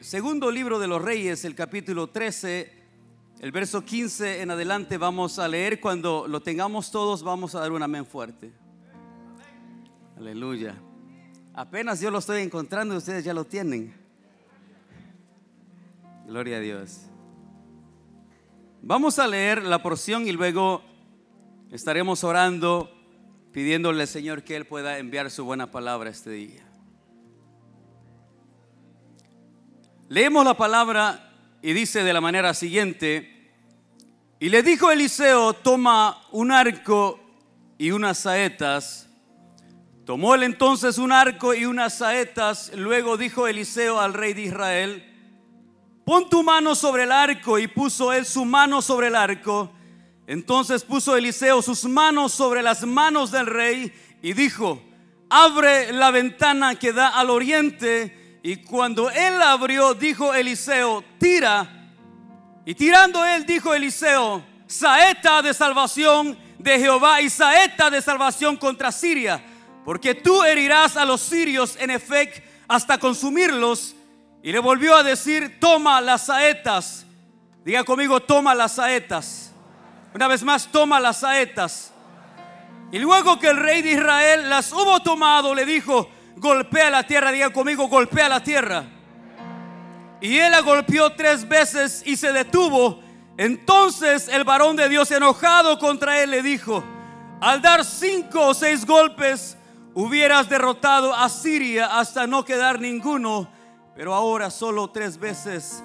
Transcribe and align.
Segundo 0.00 0.50
libro 0.50 0.78
de 0.78 0.88
los 0.88 1.02
Reyes, 1.02 1.44
el 1.44 1.54
capítulo 1.54 2.06
13, 2.06 2.72
el 3.40 3.52
verso 3.52 3.84
15 3.84 4.40
en 4.40 4.50
adelante 4.50 4.96
vamos 4.96 5.38
a 5.38 5.46
leer. 5.46 5.78
Cuando 5.78 6.26
lo 6.26 6.40
tengamos 6.40 6.90
todos 6.90 7.22
vamos 7.22 7.54
a 7.54 7.60
dar 7.60 7.70
un 7.70 7.82
amén 7.82 8.06
fuerte. 8.06 8.50
Aleluya. 10.16 10.74
Apenas 11.52 12.00
yo 12.00 12.10
lo 12.10 12.18
estoy 12.18 12.40
encontrando, 12.40 12.96
ustedes 12.96 13.24
ya 13.24 13.34
lo 13.34 13.44
tienen. 13.44 13.94
Gloria 16.26 16.56
a 16.56 16.60
Dios. 16.60 17.02
Vamos 18.80 19.18
a 19.18 19.26
leer 19.26 19.62
la 19.62 19.82
porción 19.82 20.26
y 20.26 20.32
luego 20.32 20.82
estaremos 21.70 22.24
orando, 22.24 22.90
pidiéndole 23.52 24.00
al 24.00 24.08
Señor 24.08 24.44
que 24.44 24.56
Él 24.56 24.64
pueda 24.64 24.96
enviar 24.96 25.30
su 25.30 25.44
buena 25.44 25.70
palabra 25.70 26.08
este 26.08 26.30
día. 26.30 26.69
Leemos 30.12 30.44
la 30.44 30.54
palabra 30.54 31.30
y 31.62 31.72
dice 31.72 32.02
de 32.02 32.12
la 32.12 32.20
manera 32.20 32.52
siguiente, 32.52 33.52
y 34.40 34.48
le 34.48 34.64
dijo 34.64 34.90
Eliseo, 34.90 35.52
toma 35.52 36.20
un 36.32 36.50
arco 36.50 37.20
y 37.78 37.92
unas 37.92 38.18
saetas. 38.18 39.08
Tomó 40.04 40.34
él 40.34 40.42
entonces 40.42 40.98
un 40.98 41.12
arco 41.12 41.54
y 41.54 41.64
unas 41.64 41.98
saetas. 41.98 42.72
Luego 42.74 43.16
dijo 43.16 43.46
Eliseo 43.46 44.00
al 44.00 44.12
rey 44.12 44.34
de 44.34 44.42
Israel, 44.42 45.04
pon 46.04 46.28
tu 46.28 46.42
mano 46.42 46.74
sobre 46.74 47.04
el 47.04 47.12
arco. 47.12 47.60
Y 47.60 47.68
puso 47.68 48.12
él 48.12 48.26
su 48.26 48.44
mano 48.44 48.82
sobre 48.82 49.06
el 49.06 49.14
arco. 49.14 49.70
Entonces 50.26 50.82
puso 50.82 51.16
Eliseo 51.16 51.62
sus 51.62 51.84
manos 51.84 52.32
sobre 52.32 52.64
las 52.64 52.82
manos 52.84 53.30
del 53.30 53.46
rey 53.46 53.92
y 54.22 54.32
dijo, 54.32 54.82
abre 55.28 55.92
la 55.92 56.10
ventana 56.10 56.74
que 56.74 56.92
da 56.92 57.10
al 57.10 57.30
oriente 57.30 58.19
y 58.42 58.56
cuando 58.56 59.10
él 59.10 59.40
abrió, 59.42 59.94
dijo 59.94 60.32
Eliseo, 60.32 61.04
tira. 61.18 61.68
Y 62.64 62.74
tirando 62.74 63.24
él, 63.24 63.44
dijo 63.44 63.74
Eliseo, 63.74 64.42
saeta 64.66 65.42
de 65.42 65.52
salvación 65.52 66.38
de 66.58 66.78
Jehová 66.78 67.20
y 67.20 67.28
saeta 67.28 67.90
de 67.90 68.00
salvación 68.00 68.56
contra 68.56 68.92
Siria. 68.92 69.44
Porque 69.84 70.14
tú 70.14 70.42
herirás 70.42 70.96
a 70.96 71.04
los 71.04 71.20
sirios 71.20 71.76
en 71.78 71.90
efecto 71.90 72.40
hasta 72.68 72.98
consumirlos. 72.98 73.94
Y 74.42 74.52
le 74.52 74.58
volvió 74.58 74.96
a 74.96 75.02
decir, 75.02 75.58
toma 75.60 76.00
las 76.00 76.26
saetas. 76.26 77.04
Diga 77.64 77.84
conmigo, 77.84 78.20
toma 78.20 78.54
las 78.54 78.72
saetas. 78.72 79.52
Una 80.14 80.28
vez 80.28 80.42
más, 80.42 80.66
toma 80.72 80.98
las 80.98 81.20
saetas. 81.20 81.92
Y 82.90 82.98
luego 82.98 83.38
que 83.38 83.48
el 83.48 83.58
rey 83.58 83.82
de 83.82 83.92
Israel 83.92 84.48
las 84.48 84.72
hubo 84.72 85.00
tomado, 85.00 85.54
le 85.54 85.66
dijo, 85.66 86.10
golpea 86.40 86.90
la 86.90 87.06
tierra, 87.06 87.30
diga 87.30 87.50
conmigo, 87.50 87.86
golpea 87.86 88.28
la 88.28 88.42
tierra. 88.42 88.84
Y 90.20 90.38
él 90.38 90.50
la 90.50 90.60
golpeó 90.60 91.12
tres 91.12 91.46
veces 91.46 92.02
y 92.04 92.16
se 92.16 92.32
detuvo. 92.32 93.00
Entonces 93.36 94.28
el 94.28 94.44
varón 94.44 94.76
de 94.76 94.88
Dios 94.88 95.10
enojado 95.10 95.78
contra 95.78 96.22
él 96.22 96.30
le 96.30 96.42
dijo, 96.42 96.82
al 97.40 97.62
dar 97.62 97.84
cinco 97.84 98.48
o 98.48 98.54
seis 98.54 98.84
golpes, 98.84 99.56
hubieras 99.94 100.48
derrotado 100.48 101.14
a 101.14 101.28
Siria 101.28 101.98
hasta 101.98 102.26
no 102.26 102.44
quedar 102.44 102.80
ninguno, 102.80 103.50
pero 103.94 104.14
ahora 104.14 104.50
solo 104.50 104.90
tres 104.90 105.18
veces 105.18 105.82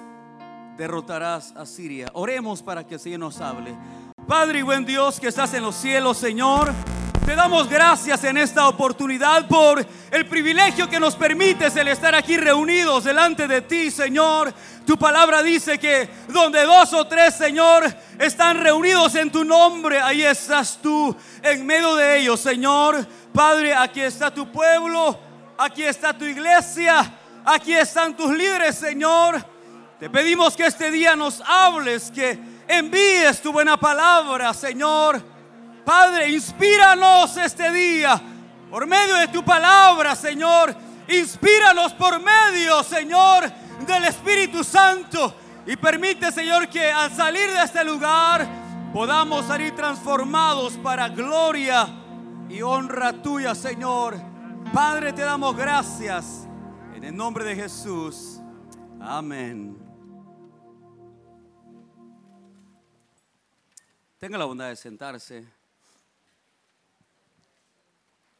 derrotarás 0.76 1.54
a 1.56 1.64
Siria. 1.64 2.10
Oremos 2.12 2.62
para 2.62 2.86
que 2.86 2.94
el 2.94 3.00
Señor 3.00 3.20
nos 3.20 3.40
hable. 3.40 3.74
Padre 4.26 4.58
y 4.58 4.62
buen 4.62 4.84
Dios 4.84 5.18
que 5.18 5.28
estás 5.28 5.54
en 5.54 5.62
los 5.62 5.76
cielos, 5.76 6.18
Señor. 6.18 6.72
Te 7.26 7.34
damos 7.34 7.68
gracias 7.68 8.22
en 8.22 8.36
esta 8.36 8.68
oportunidad 8.68 9.48
por 9.48 9.84
el 10.12 10.26
privilegio 10.26 10.88
que 10.88 11.00
nos 11.00 11.16
permites 11.16 11.74
el 11.74 11.88
estar 11.88 12.14
aquí 12.14 12.36
reunidos 12.36 13.02
delante 13.02 13.48
de 13.48 13.62
ti, 13.62 13.90
Señor. 13.90 14.54
Tu 14.86 14.96
palabra 14.96 15.42
dice 15.42 15.76
que 15.76 16.08
donde 16.28 16.62
dos 16.62 16.92
o 16.92 17.04
tres, 17.08 17.34
Señor, 17.34 17.84
están 18.20 18.62
reunidos 18.62 19.16
en 19.16 19.32
tu 19.32 19.44
nombre, 19.44 20.00
ahí 20.00 20.22
estás 20.22 20.78
tú 20.80 21.16
en 21.42 21.66
medio 21.66 21.96
de 21.96 22.20
ellos, 22.20 22.38
Señor. 22.38 23.04
Padre, 23.32 23.74
aquí 23.74 24.02
está 24.02 24.32
tu 24.32 24.52
pueblo, 24.52 25.18
aquí 25.58 25.82
está 25.82 26.16
tu 26.16 26.24
iglesia, 26.26 27.12
aquí 27.44 27.72
están 27.72 28.16
tus 28.16 28.30
líderes, 28.30 28.78
Señor. 28.78 29.44
Te 29.98 30.08
pedimos 30.08 30.56
que 30.56 30.66
este 30.66 30.92
día 30.92 31.16
nos 31.16 31.40
hables, 31.44 32.08
que 32.08 32.38
envíes 32.68 33.42
tu 33.42 33.52
buena 33.52 33.76
palabra, 33.76 34.54
Señor 34.54 35.35
Padre, 35.86 36.30
inspíranos 36.30 37.36
este 37.36 37.70
día 37.70 38.20
por 38.68 38.88
medio 38.88 39.14
de 39.18 39.28
tu 39.28 39.44
palabra, 39.44 40.16
Señor. 40.16 40.74
Inspíranos 41.06 41.94
por 41.94 42.18
medio, 42.18 42.82
Señor, 42.82 43.48
del 43.86 44.04
Espíritu 44.06 44.64
Santo. 44.64 45.32
Y 45.64 45.76
permite, 45.76 46.32
Señor, 46.32 46.68
que 46.68 46.90
al 46.90 47.12
salir 47.12 47.48
de 47.52 47.62
este 47.62 47.84
lugar 47.84 48.48
podamos 48.92 49.46
salir 49.46 49.76
transformados 49.76 50.72
para 50.78 51.08
gloria 51.08 51.86
y 52.48 52.60
honra 52.62 53.12
tuya, 53.22 53.54
Señor. 53.54 54.16
Padre, 54.74 55.12
te 55.12 55.22
damos 55.22 55.56
gracias 55.56 56.48
en 56.96 57.04
el 57.04 57.14
nombre 57.16 57.44
de 57.44 57.54
Jesús. 57.54 58.40
Amén. 59.00 59.78
Tenga 64.18 64.36
la 64.36 64.46
bondad 64.46 64.66
de 64.66 64.74
sentarse. 64.74 65.55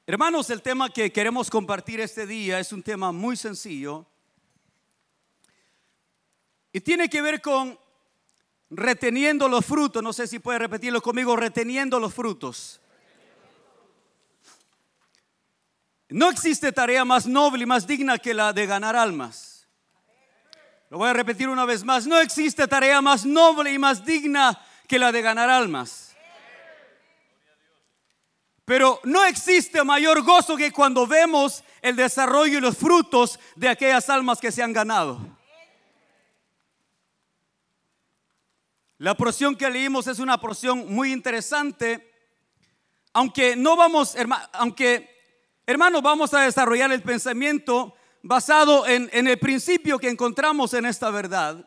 Hermanos, 0.08 0.50
el 0.50 0.62
tema 0.62 0.88
que 0.88 1.10
queremos 1.10 1.50
compartir 1.50 1.98
este 1.98 2.28
día 2.28 2.60
es 2.60 2.72
un 2.72 2.80
tema 2.80 3.10
muy 3.10 3.36
sencillo 3.36 4.06
y 6.72 6.80
tiene 6.80 7.08
que 7.08 7.20
ver 7.20 7.40
con 7.40 7.76
reteniendo 8.70 9.48
los 9.48 9.66
frutos. 9.66 10.04
No 10.04 10.12
sé 10.12 10.28
si 10.28 10.38
puede 10.38 10.60
repetirlo 10.60 11.02
conmigo, 11.02 11.34
reteniendo 11.34 11.98
los 11.98 12.14
frutos. 12.14 12.80
No 16.08 16.30
existe 16.30 16.70
tarea 16.70 17.04
más 17.04 17.26
noble 17.26 17.64
y 17.64 17.66
más 17.66 17.84
digna 17.84 18.16
que 18.16 18.32
la 18.32 18.52
de 18.52 18.64
ganar 18.64 18.94
almas. 18.94 19.66
Lo 20.88 20.98
voy 20.98 21.08
a 21.08 21.14
repetir 21.14 21.48
una 21.48 21.64
vez 21.64 21.82
más. 21.82 22.06
No 22.06 22.20
existe 22.20 22.68
tarea 22.68 23.00
más 23.00 23.26
noble 23.26 23.72
y 23.72 23.78
más 23.80 24.04
digna 24.04 24.56
que 24.86 25.00
la 25.00 25.10
de 25.10 25.20
ganar 25.20 25.50
almas. 25.50 26.05
Pero 28.66 29.00
no 29.04 29.24
existe 29.24 29.82
mayor 29.84 30.22
gozo 30.22 30.56
que 30.56 30.72
cuando 30.72 31.06
vemos 31.06 31.62
el 31.80 31.94
desarrollo 31.94 32.58
y 32.58 32.60
los 32.60 32.76
frutos 32.76 33.38
de 33.54 33.68
aquellas 33.68 34.10
almas 34.10 34.40
que 34.40 34.50
se 34.50 34.60
han 34.60 34.72
ganado. 34.72 35.20
La 38.98 39.16
porción 39.16 39.54
que 39.54 39.70
leímos 39.70 40.08
es 40.08 40.18
una 40.18 40.40
porción 40.40 40.92
muy 40.92 41.12
interesante, 41.12 42.12
aunque 43.12 43.54
no 43.54 43.76
vamos, 43.76 44.16
aunque 44.52 45.16
hermanos, 45.64 46.02
vamos 46.02 46.34
a 46.34 46.40
desarrollar 46.40 46.90
el 46.90 47.02
pensamiento 47.02 47.94
basado 48.22 48.84
en, 48.88 49.08
en 49.12 49.28
el 49.28 49.38
principio 49.38 49.96
que 49.96 50.08
encontramos 50.08 50.74
en 50.74 50.86
esta 50.86 51.10
verdad. 51.10 51.64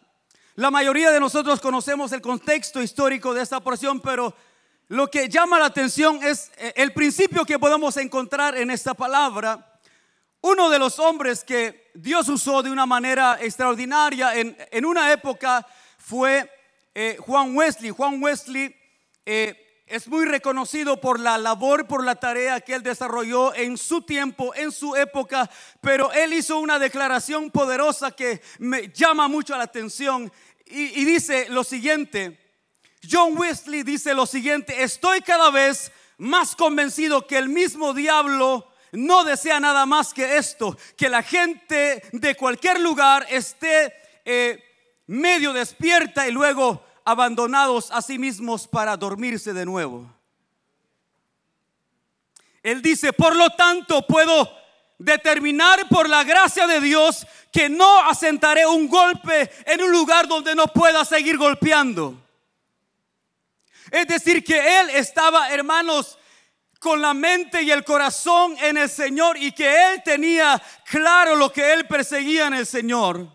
La 0.56 0.70
mayoría 0.70 1.12
de 1.12 1.22
nosotros 1.22 1.62
conocemos 1.62 2.12
el 2.12 2.20
contexto 2.20 2.82
histórico 2.84 3.34
de 3.34 3.44
esta 3.44 3.62
porción, 3.62 4.02
pero 4.02 4.36
lo 4.90 5.08
que 5.08 5.30
llama 5.30 5.60
la 5.60 5.66
atención 5.66 6.20
es 6.24 6.52
eh, 6.58 6.74
el 6.76 6.94
principio 6.94 7.46
que 7.46 7.60
podemos 7.60 7.96
encontrar 7.98 8.58
en 8.58 8.72
esta 8.72 8.96
palabra. 8.96 9.80
Uno 10.42 10.68
de 10.70 10.80
los 10.80 10.98
hombres 10.98 11.44
que 11.44 11.92
Dios 11.94 12.28
usó 12.28 12.64
de 12.64 12.72
una 12.72 12.88
manera 12.88 13.38
extraordinaria 13.40 14.36
en, 14.36 14.86
una 14.86 15.12
época 15.12 15.66
fue 16.00 16.50
eh, 16.96 17.18
Juan 17.20 17.56
Wesley. 17.56 17.92
Juan 17.92 18.22
Wesley 18.22 18.76
eh, 19.28 19.84
es 19.86 20.08
muy 20.08 20.26
reconocido 20.26 21.00
por 21.00 21.20
la 21.20 21.38
labor, 21.38 21.86
por 21.86 22.04
la 22.04 22.16
tarea 22.16 22.60
que 22.60 22.74
él 22.74 22.82
desarrolló 22.82 23.54
en 23.54 23.78
su 23.78 24.02
tiempo, 24.02 24.56
en 24.56 24.72
su 24.72 24.96
época, 24.96 25.48
pero 25.82 26.12
él 26.14 26.34
hizo 26.34 26.58
una 26.58 26.80
declaración 26.80 27.52
poderosa 27.52 28.10
que 28.10 28.42
me 28.58 28.88
llama 28.88 29.28
mucho 29.28 29.56
la 29.56 29.64
atención 29.66 30.32
y 30.66 31.06
dice 31.06 31.48
lo 31.50 31.64
siguiente. 31.64 32.49
John 33.08 33.38
Wesley 33.38 33.84
dice 33.84 34.14
lo 34.14 34.26
siguiente, 34.26 34.84
estoy 34.84 35.22
cada 35.22 35.52
vez 35.52 35.92
más 36.18 36.56
convencido 36.56 37.26
que 37.26 37.38
el 37.38 37.50
mismo 37.50 37.94
diablo 37.94 38.68
no 38.92 39.24
desea 39.24 39.60
nada 39.60 39.86
más 39.86 40.14
que 40.14 40.38
esto, 40.38 40.78
que 40.98 41.10
la 41.10 41.24
gente 41.24 42.04
de 42.12 42.36
cualquier 42.36 42.80
lugar 42.80 43.26
esté 43.30 43.94
eh, 44.26 44.64
medio 45.08 45.54
despierta 45.54 46.28
y 46.28 46.32
luego 46.32 46.84
abandonados 47.06 47.92
a 47.92 48.02
sí 48.02 48.20
mismos 48.20 48.68
para 48.68 48.98
dormirse 48.98 49.54
de 49.54 49.66
nuevo. 49.66 50.12
Él 52.62 52.82
dice, 52.82 53.14
por 53.14 53.36
lo 53.36 53.50
tanto 53.52 54.06
puedo 54.06 54.50
determinar 54.98 55.88
por 55.88 56.10
la 56.10 56.24
gracia 56.26 56.68
de 56.68 56.82
Dios 56.82 57.26
que 57.52 57.70
no 57.70 58.00
asentaré 58.02 58.66
un 58.66 58.88
golpe 58.90 59.50
en 59.66 59.82
un 59.82 59.92
lugar 59.92 60.28
donde 60.28 60.54
no 60.56 60.68
pueda 60.68 61.06
seguir 61.06 61.38
golpeando. 61.38 62.29
Es 63.92 64.08
decir, 64.08 64.44
que 64.44 64.80
él 64.80 64.90
estaba, 64.92 65.52
hermanos, 65.52 66.18
con 66.80 67.02
la 67.02 67.14
mente 67.14 67.62
y 67.62 67.72
el 67.72 67.84
corazón 67.84 68.56
en 68.60 68.78
el 68.78 68.90
Señor 68.90 69.38
y 69.38 69.52
que 69.52 69.92
él 69.92 70.02
tenía 70.04 70.62
claro 70.86 71.36
lo 71.36 71.52
que 71.52 71.74
él 71.74 71.88
perseguía 71.88 72.48
en 72.48 72.54
el 72.54 72.66
Señor. 72.66 73.28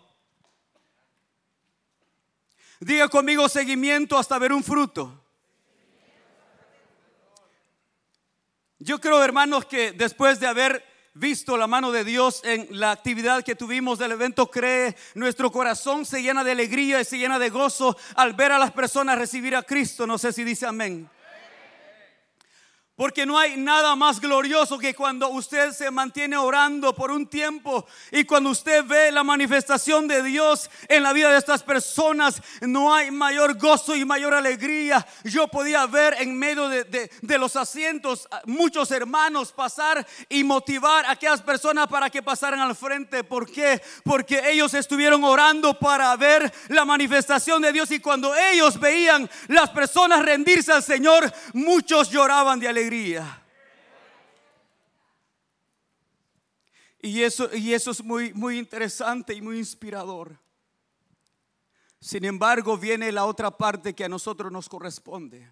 Diga 2.81 3.09
conmigo 3.09 3.49
seguimiento 3.49 4.19
hasta 4.19 4.39
ver 4.39 4.53
un 4.53 4.62
fruto. 4.62 5.23
Yo 8.79 9.00
creo, 9.00 9.23
hermanos, 9.23 9.65
que 9.65 9.93
después 9.93 10.41
de 10.41 10.47
haber 10.47 10.94
visto 11.14 11.56
la 11.56 11.69
mano 11.69 11.93
de 11.93 12.05
Dios 12.05 12.43
en 12.44 12.66
la 12.70 12.90
actividad 12.90 13.44
que 13.44 13.55
tuvimos 13.55 13.99
del 13.99 14.12
evento 14.12 14.50
Cree, 14.50 14.96
nuestro 15.14 15.50
corazón 15.50 16.05
se 16.05 16.22
llena 16.22 16.43
de 16.43 16.50
alegría 16.50 17.00
y 17.00 17.05
se 17.05 17.19
llena 17.19 17.38
de 17.38 17.50
gozo 17.50 17.96
al 18.16 18.34
ver 18.34 18.52
a 18.52 18.58
las 18.58 18.72
personas 18.72 19.16
recibir 19.16 19.55
a 19.55 19.62
Cristo. 19.62 20.06
No 20.06 20.19
sé 20.19 20.32
si 20.32 20.43
dice 20.43 20.66
amén. 20.66 21.08
Porque 22.96 23.26
no 23.26 23.37
hay 23.37 23.56
nada 23.56 23.96
más 23.96 24.20
glorioso 24.20 24.79
que 24.79 24.94
cuando 24.94 25.29
usted 25.31 25.73
se 25.73 25.91
mantiene 25.91 26.37
orando 26.37 26.94
por 26.94 27.11
un 27.11 27.26
tiempo 27.26 27.85
y 28.12 28.23
cuando 28.23 28.50
usted 28.50 28.85
ve 28.85 29.11
la 29.11 29.25
manifestación 29.25 30.06
de 30.06 30.23
Dios 30.23 30.70
en 30.87 31.02
la 31.02 31.12
vida 31.12 31.29
de 31.32 31.38
estas 31.38 31.64
personas, 31.64 32.41
no 32.61 32.94
hay 32.94 33.11
mayor 33.11 33.58
gozo 33.58 33.96
y 33.96 34.05
mayor 34.05 34.32
alegría. 34.32 35.05
Yo 35.25 35.49
podía 35.49 35.87
ver 35.87 36.14
en 36.20 36.38
medio 36.38 36.69
de, 36.69 37.11
los 37.37 37.56
asientos 37.56 38.29
muchos 38.44 38.93
hermanos 38.93 39.50
pasar 39.50 40.06
y 40.29 40.44
motivar 40.44 41.05
a 41.06 41.12
aquellas 41.12 41.43
personas 41.43 41.88
para 41.88 42.08
que 42.11 42.23
pasaran 42.23 42.61
al 42.61 42.76
frente. 42.76 43.25
¿Por 43.25 43.50
qué? 43.50 43.82
Porque 44.05 44.52
ellos 44.52 44.73
estuvieron 44.73 45.25
orando 45.25 45.76
para 45.76 46.14
ver 46.14 46.52
la 46.69 46.85
manifestación 46.85 47.61
de 47.61 47.73
Dios 47.73 47.90
y 47.90 47.99
cuando 47.99 48.37
ellos 48.37 48.79
veían 48.79 49.29
las 49.49 49.70
personas 49.70 50.25
rendirse 50.25 50.70
al 50.70 50.85
Señor, 50.85 51.32
muchos 51.55 52.08
lloraban 52.08 52.61
de 52.61 52.69
alegría. 52.69 52.84
Y 57.03 57.23
eso, 57.23 57.55
y 57.55 57.75
eso 57.75 57.91
es 57.91 58.03
muy, 58.03 58.33
muy 58.33 58.59
interesante 58.59 59.35
y 59.35 59.43
muy 59.43 59.59
inspirador. 59.59 60.39
Sin 62.01 62.25
embargo, 62.25 62.79
viene 62.79 63.13
la 63.13 63.25
otra 63.25 63.51
parte 63.51 63.95
que 63.95 64.05
a 64.05 64.09
nosotros 64.09 64.53
nos 64.53 64.69
corresponde. 64.69 65.51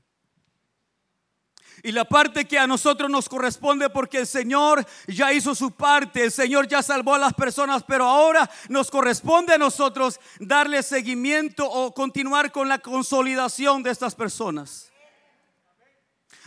Y 1.82 1.92
la 1.92 2.04
parte 2.04 2.46
que 2.46 2.58
a 2.58 2.66
nosotros 2.66 3.10
nos 3.10 3.28
corresponde 3.28 3.88
porque 3.90 4.18
el 4.18 4.26
Señor 4.26 4.86
ya 5.06 5.32
hizo 5.32 5.54
su 5.54 5.70
parte, 5.70 6.24
el 6.24 6.32
Señor 6.32 6.68
ya 6.68 6.82
salvó 6.82 7.14
a 7.14 7.18
las 7.18 7.34
personas, 7.34 7.82
pero 7.82 8.04
ahora 8.04 8.48
nos 8.68 8.90
corresponde 8.90 9.54
a 9.54 9.58
nosotros 9.58 10.20
darle 10.38 10.82
seguimiento 10.82 11.68
o 11.68 11.92
continuar 11.92 12.52
con 12.52 12.68
la 12.68 12.78
consolidación 12.78 13.82
de 13.82 13.90
estas 13.90 14.14
personas. 14.14 14.91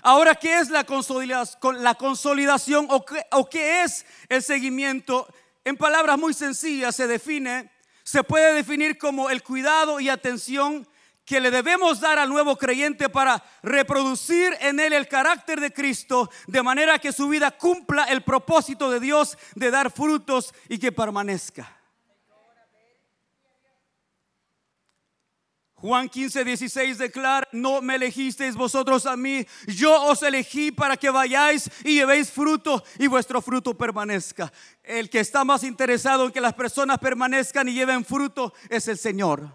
Ahora, 0.07 0.35
¿qué 0.35 0.59
es 0.59 0.69
la 0.69 0.83
consolidación, 0.83 2.87
o, 2.91 3.03
o 3.31 3.49
qué 3.49 3.81
es 3.81 4.05
el 4.29 4.43
seguimiento? 4.43 5.27
En 5.63 5.77
palabras 5.77 6.19
muy 6.19 6.35
sencillas 6.35 6.95
se 6.95 7.07
define, 7.07 7.71
se 8.03 8.23
puede 8.23 8.53
definir 8.53 8.99
como 8.99 9.31
el 9.31 9.41
cuidado 9.41 9.99
y 9.99 10.09
atención 10.09 10.87
que 11.25 11.39
le 11.39 11.49
debemos 11.49 12.01
dar 12.01 12.19
al 12.19 12.29
nuevo 12.29 12.55
creyente 12.55 13.09
para 13.09 13.43
reproducir 13.63 14.55
en 14.61 14.79
él 14.79 14.93
el 14.93 15.07
carácter 15.07 15.59
de 15.59 15.73
Cristo, 15.73 16.29
de 16.45 16.61
manera 16.61 16.99
que 16.99 17.11
su 17.11 17.27
vida 17.27 17.49
cumpla 17.49 18.03
el 18.03 18.21
propósito 18.21 18.91
de 18.91 18.99
Dios 18.99 19.39
de 19.55 19.71
dar 19.71 19.91
frutos 19.91 20.53
y 20.69 20.77
que 20.77 20.91
permanezca. 20.91 21.74
Juan 25.75 26.07
15, 26.07 26.45
16 26.45 26.97
declara, 26.97 27.47
no 27.51 27.81
me 27.81 27.95
elegisteis 27.95 28.55
vosotros 28.55 29.05
a 29.05 29.17
mí, 29.17 29.45
yo 29.67 30.03
os 30.03 30.23
elegí 30.23 30.71
para 30.71 30.95
que 30.95 31.09
vayáis 31.09 31.69
y 31.83 31.95
llevéis 31.95 32.31
fruto 32.31 32.81
y 32.97 33.07
vuestro 33.07 33.41
fruto 33.41 33.77
permanezca. 33.77 34.51
El 34.83 35.09
que 35.09 35.19
está 35.19 35.43
más 35.43 35.63
interesado 35.63 36.25
en 36.25 36.31
que 36.31 36.39
las 36.39 36.53
personas 36.53 36.97
permanezcan 36.97 37.67
y 37.67 37.73
lleven 37.73 38.05
fruto 38.05 38.53
es 38.69 38.87
el 38.87 38.97
Señor. 38.97 39.53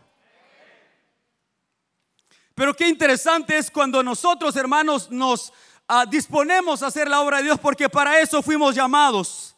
Pero 2.54 2.76
qué 2.76 2.86
interesante 2.86 3.56
es 3.56 3.70
cuando 3.70 4.02
nosotros, 4.02 4.54
hermanos, 4.56 5.10
nos 5.10 5.50
ah, 5.88 6.04
disponemos 6.04 6.82
a 6.82 6.88
hacer 6.88 7.08
la 7.08 7.22
obra 7.22 7.38
de 7.38 7.44
Dios 7.44 7.58
porque 7.58 7.88
para 7.88 8.20
eso 8.20 8.42
fuimos 8.42 8.74
llamados. 8.74 9.56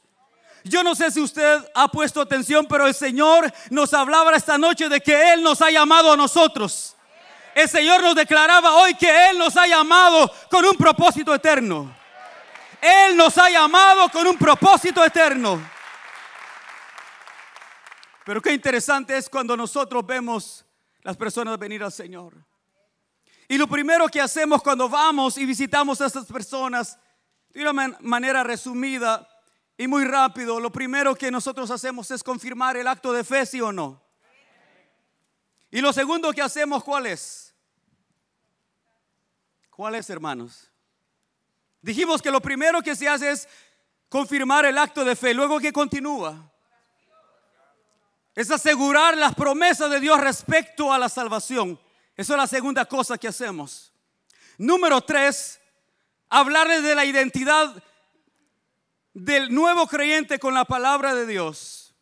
Yo 0.65 0.83
no 0.83 0.95
sé 0.95 1.11
si 1.11 1.21
usted 1.21 1.59
ha 1.75 1.89
puesto 1.89 2.21
atención, 2.21 2.67
pero 2.67 2.87
el 2.87 2.95
Señor 2.95 3.53
nos 3.71 3.93
hablaba 3.95 4.35
esta 4.37 4.59
noche 4.59 4.89
de 4.89 5.01
que 5.01 5.33
Él 5.33 5.43
nos 5.43 5.61
ha 5.61 5.71
llamado 5.71 6.13
a 6.13 6.17
nosotros. 6.17 6.97
El 7.55 7.69
Señor 7.69 8.03
nos 8.03 8.15
declaraba 8.15 8.77
hoy 8.77 8.95
que 8.95 9.31
Él 9.31 9.39
nos 9.39 9.57
ha 9.57 9.67
llamado 9.67 10.33
con 10.51 10.65
un 10.65 10.77
propósito 10.77 11.35
eterno. 11.35 11.95
Él 12.81 13.17
nos 13.17 13.37
ha 13.39 13.51
llamado 13.51 14.09
con 14.09 14.27
un 14.27 14.37
propósito 14.37 15.05
eterno. 15.05 15.61
Pero 18.25 18.41
qué 18.41 18.53
interesante 18.53 19.17
es 19.17 19.29
cuando 19.29 19.57
nosotros 19.57 20.07
vemos 20.07 20.65
las 21.03 21.17
personas 21.17 21.59
venir 21.59 21.83
al 21.83 21.93
Señor. 21.93 22.35
Y 23.49 23.59
lo 23.59 23.67
primero 23.67 24.09
que 24.09 24.21
hacemos 24.21 24.63
cuando 24.63 24.89
vamos 24.89 25.37
y 25.37 25.45
visitamos 25.45 26.01
a 26.01 26.07
estas 26.07 26.27
personas, 26.27 26.99
de 27.51 27.63
una 27.69 27.97
manera 28.01 28.43
resumida, 28.43 29.29
y 29.83 29.89
muy 29.89 30.05
rápido, 30.05 30.61
lo 30.61 30.71
primero 30.71 31.13
que 31.17 31.29
nosotros 31.29 31.69
hacemos 31.73 32.09
es 32.13 32.23
confirmar 32.23 32.77
el 32.77 32.87
acto 32.87 33.13
de 33.13 33.25
fe, 33.25 33.45
sí 33.45 33.61
o 33.61 33.73
no. 33.73 34.01
Y 35.73 35.81
lo 35.81 35.93
segundo 35.93 36.33
que 36.33 36.41
hacemos, 36.41 36.85
¿cuál 36.85 37.07
es? 37.07 37.53
¿Cuál 39.71 39.97
es, 39.97 40.09
hermanos? 40.09 40.71
Dijimos 41.81 42.23
que 42.23 42.31
lo 42.31 42.41
primero 42.41 42.81
que 42.81 42.95
se 42.95 43.09
hace 43.09 43.33
es 43.33 43.49
confirmar 44.09 44.65
el 44.67 44.79
acto 44.79 45.05
de 45.05 45.17
fe. 45.17 45.35
Luego 45.35 45.59
que 45.59 45.73
continúa. 45.73 46.49
Es 48.37 48.53
asegurar 48.53 49.17
las 49.17 49.35
promesas 49.35 49.91
de 49.91 49.99
Dios 49.99 50.21
respecto 50.21 50.93
a 50.93 50.99
la 50.99 51.09
salvación. 51.09 51.77
Esa 52.17 52.35
es 52.35 52.39
la 52.39 52.47
segunda 52.47 52.85
cosa 52.85 53.19
que 53.19 53.27
hacemos. 53.27 53.93
Número 54.59 55.01
tres, 55.01 55.61
hablarles 56.29 56.85
de 56.85 56.95
la 56.95 57.05
identidad 57.05 57.83
del 59.15 59.55
nuevo 59.55 59.87
creyente 59.87 60.39
con 60.39 60.55
la 60.55 60.65
palabra 60.65 61.15
de 61.15 61.27
Dios. 61.27 61.95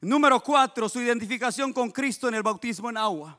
Número 0.00 0.40
cuatro, 0.40 0.88
su 0.88 1.00
identificación 1.00 1.72
con 1.72 1.90
Cristo 1.90 2.28
en 2.28 2.34
el 2.34 2.42
bautismo 2.42 2.88
en 2.88 2.96
agua. 2.96 3.38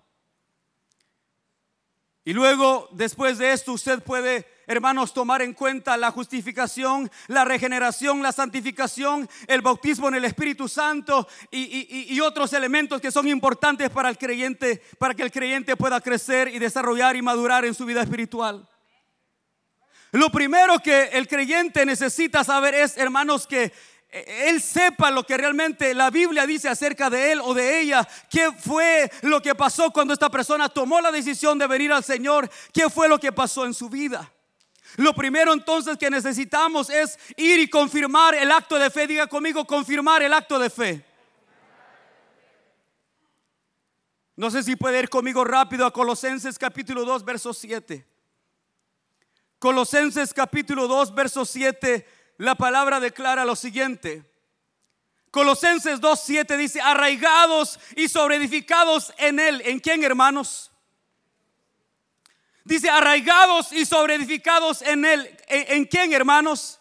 Y 2.24 2.34
luego, 2.34 2.88
después 2.92 3.40
de 3.40 3.52
esto, 3.52 3.74
usted 3.74 4.04
puede, 4.04 4.46
hermanos, 4.68 5.12
tomar 5.12 5.42
en 5.42 5.56
cuenta 5.56 5.98
la 5.98 6.12
justificación, 6.12 7.10
la 7.28 7.46
regeneración, 7.46 8.22
la 8.22 8.32
santificación, 8.32 9.28
el 9.48 9.62
bautismo 9.62 10.08
en 10.08 10.16
el 10.16 10.26
Espíritu 10.26 10.68
Santo 10.68 11.28
y, 11.50 12.14
y, 12.14 12.20
otros 12.20 12.54
elementos 12.54 13.02
que 13.02 13.12
son 13.12 13.28
importantes 13.28 13.90
para 13.90 14.10
el 14.10 14.20
creyente, 14.20 14.84
para 15.00 15.16
que 15.16 15.24
el 15.24 15.32
creyente 15.32 15.76
pueda 15.76 16.00
crecer 16.00 16.48
y 16.50 16.60
desarrollar 16.60 17.16
y 17.16 17.24
madurar 17.24 17.66
en 17.66 17.74
su 17.74 17.86
vida 17.86 18.04
espiritual. 18.04 18.68
Lo 20.12 20.30
primero 20.30 20.80
que 20.80 21.04
el 21.14 21.28
creyente 21.28 21.86
necesita 21.86 22.44
saber 22.44 22.76
es, 22.76 22.98
hermanos, 22.98 23.48
que 23.48 23.72
él 24.12 24.62
sepa 24.62 25.10
lo 25.10 25.26
que 25.26 25.38
realmente 25.38 25.94
la 25.94 26.10
Biblia 26.10 26.46
dice 26.46 26.68
acerca 26.68 27.10
de 27.10 27.32
él 27.32 27.40
o 27.42 27.54
de 27.54 27.80
ella, 27.80 28.06
qué 28.30 28.52
fue 28.52 29.10
lo 29.22 29.42
que 29.42 29.56
pasó 29.56 29.92
cuando 29.92 30.14
esta 30.14 30.30
persona 30.30 30.68
tomó 30.68 31.00
la 31.00 31.12
decisión 31.12 31.58
de 31.58 31.68
venir 31.68 31.94
al 31.94 32.04
Señor, 32.04 32.50
qué 32.74 32.90
fue 32.90 33.08
lo 33.08 33.20
que 33.20 33.32
pasó 33.32 33.66
en 33.66 33.74
su 33.74 33.90
vida. 33.90 34.30
Lo 34.98 35.14
primero 35.14 35.54
entonces 35.54 35.98
que 35.98 36.10
necesitamos 36.10 36.90
es 36.90 37.18
ir 37.38 37.60
y 37.60 37.70
confirmar 37.70 38.36
el 38.36 38.52
acto 38.52 38.78
de 38.78 38.90
fe. 38.90 39.08
Diga 39.08 39.28
conmigo, 39.28 39.66
confirmar 39.66 40.22
el 40.22 40.34
acto 40.34 40.60
de 40.60 40.70
fe. 40.70 41.06
No 44.36 44.52
sé 44.52 44.64
si 44.64 44.76
puede 44.76 45.00
ir 45.00 45.10
conmigo 45.10 45.46
rápido 45.46 45.86
a 45.86 45.94
Colosenses 45.94 46.60
capítulo 46.60 47.06
2, 47.06 47.24
verso 47.24 47.54
7. 47.54 48.11
Colosenses 49.62 50.34
capítulo 50.34 50.88
2, 50.88 51.14
verso 51.14 51.46
7, 51.46 52.04
la 52.40 52.56
palabra 52.56 53.00
declara 53.00 53.46
lo 53.46 53.56
siguiente. 53.56 54.26
Colosenses 55.30 56.02
2, 56.02 56.20
7 56.20 56.58
dice, 56.58 56.82
arraigados 56.82 57.80
y 57.96 58.10
sobreedificados 58.10 59.14
en 59.20 59.40
él. 59.40 59.62
¿En 59.64 59.80
quién, 59.80 60.04
hermanos? 60.04 60.72
Dice, 62.64 62.90
arraigados 62.90 63.72
y 63.72 63.86
sobreedificados 63.86 64.82
en 64.82 65.06
él. 65.06 65.38
¿En, 65.48 65.74
¿En 65.78 65.86
quién, 65.86 66.12
hermanos? 66.12 66.80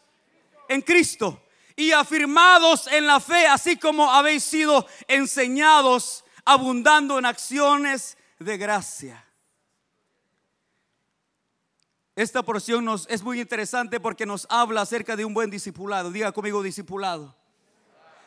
En 0.66 0.80
Cristo. 0.80 1.38
Y 1.76 1.92
afirmados 1.92 2.86
en 2.86 3.06
la 3.06 3.20
fe, 3.20 3.46
así 3.46 3.76
como 3.76 4.10
habéis 4.10 4.42
sido 4.42 4.86
enseñados, 5.06 6.24
abundando 6.46 7.18
en 7.18 7.26
acciones 7.26 8.16
de 8.38 8.56
gracia. 8.56 9.29
Esta 12.20 12.42
porción 12.42 12.84
nos, 12.84 13.06
es 13.08 13.22
muy 13.22 13.40
interesante 13.40 13.98
porque 13.98 14.26
nos 14.26 14.46
habla 14.50 14.82
acerca 14.82 15.16
de 15.16 15.24
un 15.24 15.32
buen 15.32 15.48
discipulado. 15.48 16.10
Diga 16.10 16.32
conmigo 16.32 16.62
discipulado. 16.62 17.34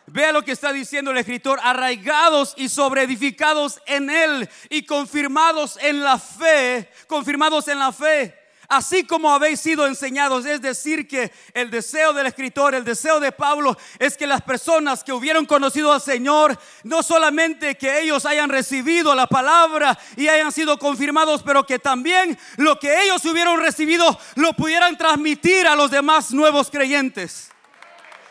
Vea 0.07 0.31
lo 0.31 0.41
que 0.41 0.51
está 0.51 0.73
diciendo 0.73 1.11
el 1.11 1.17
escritor, 1.17 1.59
arraigados 1.61 2.55
y 2.57 2.69
sobreedificados 2.69 3.79
en 3.85 4.09
él 4.09 4.49
y 4.71 4.83
confirmados 4.87 5.77
en 5.79 6.03
la 6.03 6.17
fe, 6.17 6.89
confirmados 7.05 7.67
en 7.67 7.77
la 7.77 7.91
fe. 7.91 8.35
Así 8.67 9.05
como 9.05 9.31
habéis 9.31 9.59
sido 9.59 9.85
enseñados. 9.87 10.45
Es 10.45 10.61
decir, 10.61 11.07
que 11.07 11.31
el 11.53 11.69
deseo 11.69 12.13
del 12.13 12.27
escritor, 12.27 12.75
el 12.75 12.83
deseo 12.83 13.19
de 13.19 13.31
Pablo, 13.31 13.77
es 13.99 14.17
que 14.17 14.27
las 14.27 14.41
personas 14.41 15.03
que 15.03 15.13
hubieran 15.13 15.45
conocido 15.45 15.93
al 15.93 16.01
Señor, 16.01 16.57
no 16.83 17.03
solamente 17.03 17.75
que 17.75 18.01
ellos 18.01 18.25
hayan 18.25 18.49
recibido 18.49 19.15
la 19.15 19.27
palabra 19.27 19.97
y 20.15 20.27
hayan 20.27 20.51
sido 20.51 20.77
confirmados, 20.77 21.43
pero 21.43 21.65
que 21.65 21.79
también 21.79 22.37
lo 22.57 22.79
que 22.79 23.03
ellos 23.03 23.23
hubieran 23.25 23.59
recibido 23.59 24.19
lo 24.35 24.53
pudieran 24.53 24.97
transmitir 24.97 25.67
a 25.67 25.75
los 25.75 25.91
demás 25.91 26.31
nuevos 26.31 26.69
creyentes. 26.69 27.49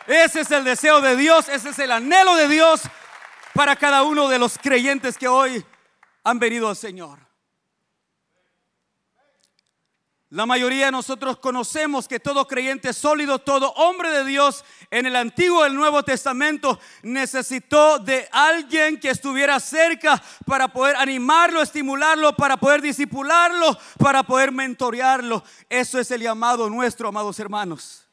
Ese 0.07 0.41
es 0.41 0.51
el 0.51 0.65
deseo 0.65 1.01
de 1.01 1.17
Dios, 1.17 1.49
ese 1.49 1.71
es 1.71 1.79
el 1.79 1.93
anhelo 1.93 2.35
de 2.35 2.49
Dios 2.49 2.83
para 3.55 3.77
cada 3.77 4.03
uno 4.03 4.29
de 4.29 4.39
los 4.39 4.59
creyentes 4.59 5.17
que 5.17 5.29
hoy 5.29 5.65
han 6.25 6.39
venido 6.39 6.69
al 6.69 6.77
Señor. 6.77 7.32
La 10.33 10.47
mayoría 10.47 10.87
de 10.87 10.93
nosotros 10.93 11.37
conocemos 11.37 12.09
que 12.09 12.19
todo 12.19 12.49
creyente 12.49 12.95
sólido, 12.95 13.39
todo 13.39 13.71
hombre 13.73 14.11
de 14.11 14.25
Dios 14.25 14.65
en 14.91 15.05
el 15.05 15.15
Antiguo 15.15 15.62
y 15.62 15.69
el 15.69 15.75
Nuevo 15.75 16.03
Testamento 16.05 16.81
necesitó 17.03 17.99
de 17.99 18.27
alguien 18.33 18.99
que 18.99 19.11
estuviera 19.11 19.61
cerca 19.61 20.23
para 20.47 20.69
poder 20.69 20.97
animarlo, 20.97 21.61
estimularlo, 21.61 22.35
para 22.35 22.57
poder 22.57 22.81
disipularlo, 22.81 23.79
para 23.99 24.23
poder 24.23 24.53
mentorearlo. 24.53 25.45
Eso 25.69 25.99
es 25.99 26.11
el 26.11 26.23
llamado 26.23 26.71
nuestro, 26.71 27.09
amados 27.09 27.39
hermanos. 27.39 28.09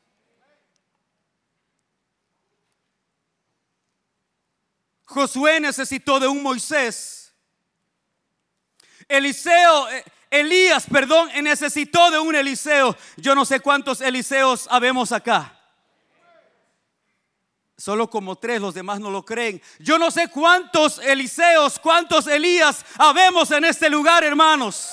Josué 5.06 5.62
necesitó 5.62 6.20
de 6.20 6.28
un 6.28 6.44
Moisés. 6.44 7.34
Eliseo, 9.08 9.90
eh, 9.90 10.04
Elías, 10.30 10.86
perdón, 10.92 11.30
necesitó 11.42 12.12
de 12.12 12.20
un 12.20 12.36
Eliseo. 12.36 12.96
Yo 13.18 13.34
no 13.34 13.46
sé 13.46 13.60
cuántos 13.60 14.02
Eliseos 14.02 14.68
habemos 14.70 15.12
acá. 15.12 15.56
Solo 17.78 18.10
como 18.10 18.36
tres, 18.36 18.60
los 18.60 18.74
demás 18.74 19.00
no 19.00 19.10
lo 19.10 19.24
creen. 19.24 19.62
Yo 19.80 19.98
no 19.98 20.12
sé 20.12 20.28
cuántos 20.28 21.00
Eliseos, 21.00 21.80
cuántos 21.80 22.28
Elías 22.28 22.86
habemos 22.98 23.50
en 23.52 23.64
este 23.66 23.90
lugar, 23.90 24.24
hermanos. 24.24 24.90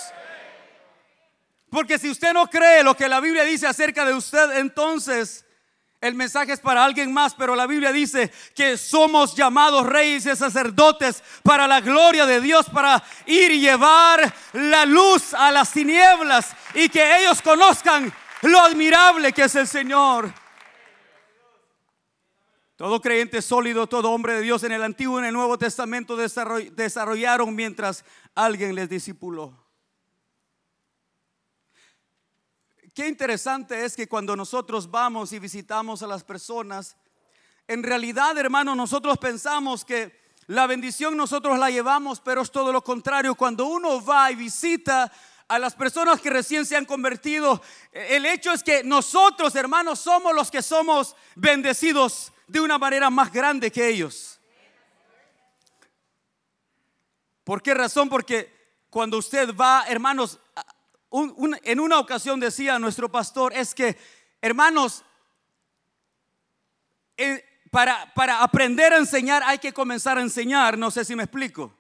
Porque 1.69 1.99
si 1.99 2.09
usted 2.09 2.33
no 2.33 2.49
cree 2.49 2.83
lo 2.83 2.97
que 2.97 3.09
la 3.09 3.21
Biblia 3.21 3.43
dice 3.43 3.67
acerca 3.67 4.05
de 4.05 4.15
usted, 4.15 4.59
entonces 4.59 5.46
el 6.01 6.15
mensaje 6.15 6.53
es 6.53 6.61
para 6.61 6.85
alguien 6.85 7.13
más, 7.13 7.35
pero 7.35 7.57
la 7.57 7.67
Biblia 7.67 7.91
dice 7.91 8.31
que 8.55 8.77
somos 8.77 9.35
llamados 9.35 9.87
reyes 9.87 10.27
y 10.27 10.37
sacerdotes 10.37 11.23
para 11.43 11.67
la 11.67 11.81
gloria 11.81 12.27
de 12.27 12.41
Dios, 12.41 12.67
para 12.69 13.03
ir 13.25 13.51
y 13.51 13.61
llevar 13.61 14.33
la 14.53 14.85
luz 14.85 15.33
a 15.35 15.51
las 15.51 15.73
tinieblas 15.73 16.55
y 16.75 16.89
que 16.89 17.19
ellos 17.19 17.41
conozcan 17.41 18.13
lo 18.43 18.61
admirable 18.61 19.33
que 19.33 19.45
es 19.45 19.55
el 19.55 19.67
Señor. 19.67 20.33
Todo 22.77 23.01
creyente 23.01 23.41
sólido, 23.41 23.87
todo 23.87 24.11
hombre 24.11 24.35
de 24.35 24.43
Dios 24.43 24.63
en 24.63 24.73
el 24.73 24.83
Antiguo 24.83 25.17
y 25.17 25.23
en 25.23 25.29
el 25.29 25.33
Nuevo 25.33 25.57
Testamento 25.57 26.15
desarrollaron 26.15 27.55
mientras 27.55 28.05
alguien 28.35 28.75
les 28.75 28.91
discipuló. 28.91 29.66
Qué 32.97 33.07
interesante 33.07 33.85
es 33.85 33.95
que 33.95 34.09
cuando 34.09 34.35
nosotros 34.35 34.91
vamos 34.91 35.31
y 35.35 35.39
visitamos 35.39 36.03
a 36.03 36.07
las 36.07 36.25
personas, 36.25 36.97
en 37.69 37.83
realidad, 37.83 38.39
hermano, 38.39 38.75
nosotros 38.75 39.19
pensamos 39.19 39.85
que 39.85 40.19
la 40.47 40.67
bendición 40.67 41.15
nosotros 41.15 41.59
la 41.59 41.69
llevamos, 41.69 42.21
pero 42.21 42.41
es 42.41 42.51
todo 42.51 42.73
lo 42.73 42.83
contrario. 42.83 43.35
Cuando 43.35 43.67
uno 43.67 44.03
va 44.03 44.31
y 44.31 44.35
visita 44.35 45.13
a 45.47 45.59
las 45.59 45.75
personas 45.75 46.23
que 46.23 46.31
recién 46.31 46.65
se 46.65 46.75
han 46.75 46.87
convertido, 46.87 47.61
el 47.93 48.25
hecho 48.25 48.51
es 48.51 48.63
que 48.63 48.83
nosotros, 48.83 49.55
hermanos, 49.57 49.99
somos 49.99 50.35
los 50.35 50.51
que 50.51 50.63
somos 50.63 51.17
bendecidos 51.35 52.33
de 52.47 52.61
una 52.61 52.79
manera 52.79 53.11
más 53.11 53.31
grande 53.31 53.71
que 53.71 53.87
ellos. 53.91 54.41
¿Por 57.45 57.61
qué 57.61 57.75
razón? 57.75 58.09
Porque 58.09 58.51
cuando 58.89 59.19
usted 59.19 59.55
va, 59.55 59.85
hermanos, 59.87 60.41
en 61.11 61.81
una 61.81 61.99
ocasión 61.99 62.41
decía 62.41 62.79
nuestro 62.79 63.11
pastor, 63.11 63.53
es 63.55 63.75
que, 63.75 63.97
hermanos, 64.41 65.05
eh, 67.17 67.45
para, 67.71 68.13
para 68.15 68.43
aprender 68.43 68.93
a 68.93 68.99
enseñar 68.99 69.43
hay 69.45 69.59
que 69.59 69.73
comenzar 69.73 70.19
a 70.19 70.23
enseñar, 70.23 70.77
no 70.77 70.91
sé 70.91 71.05
si 71.05 71.15
me 71.15 71.25
explico. 71.25 71.73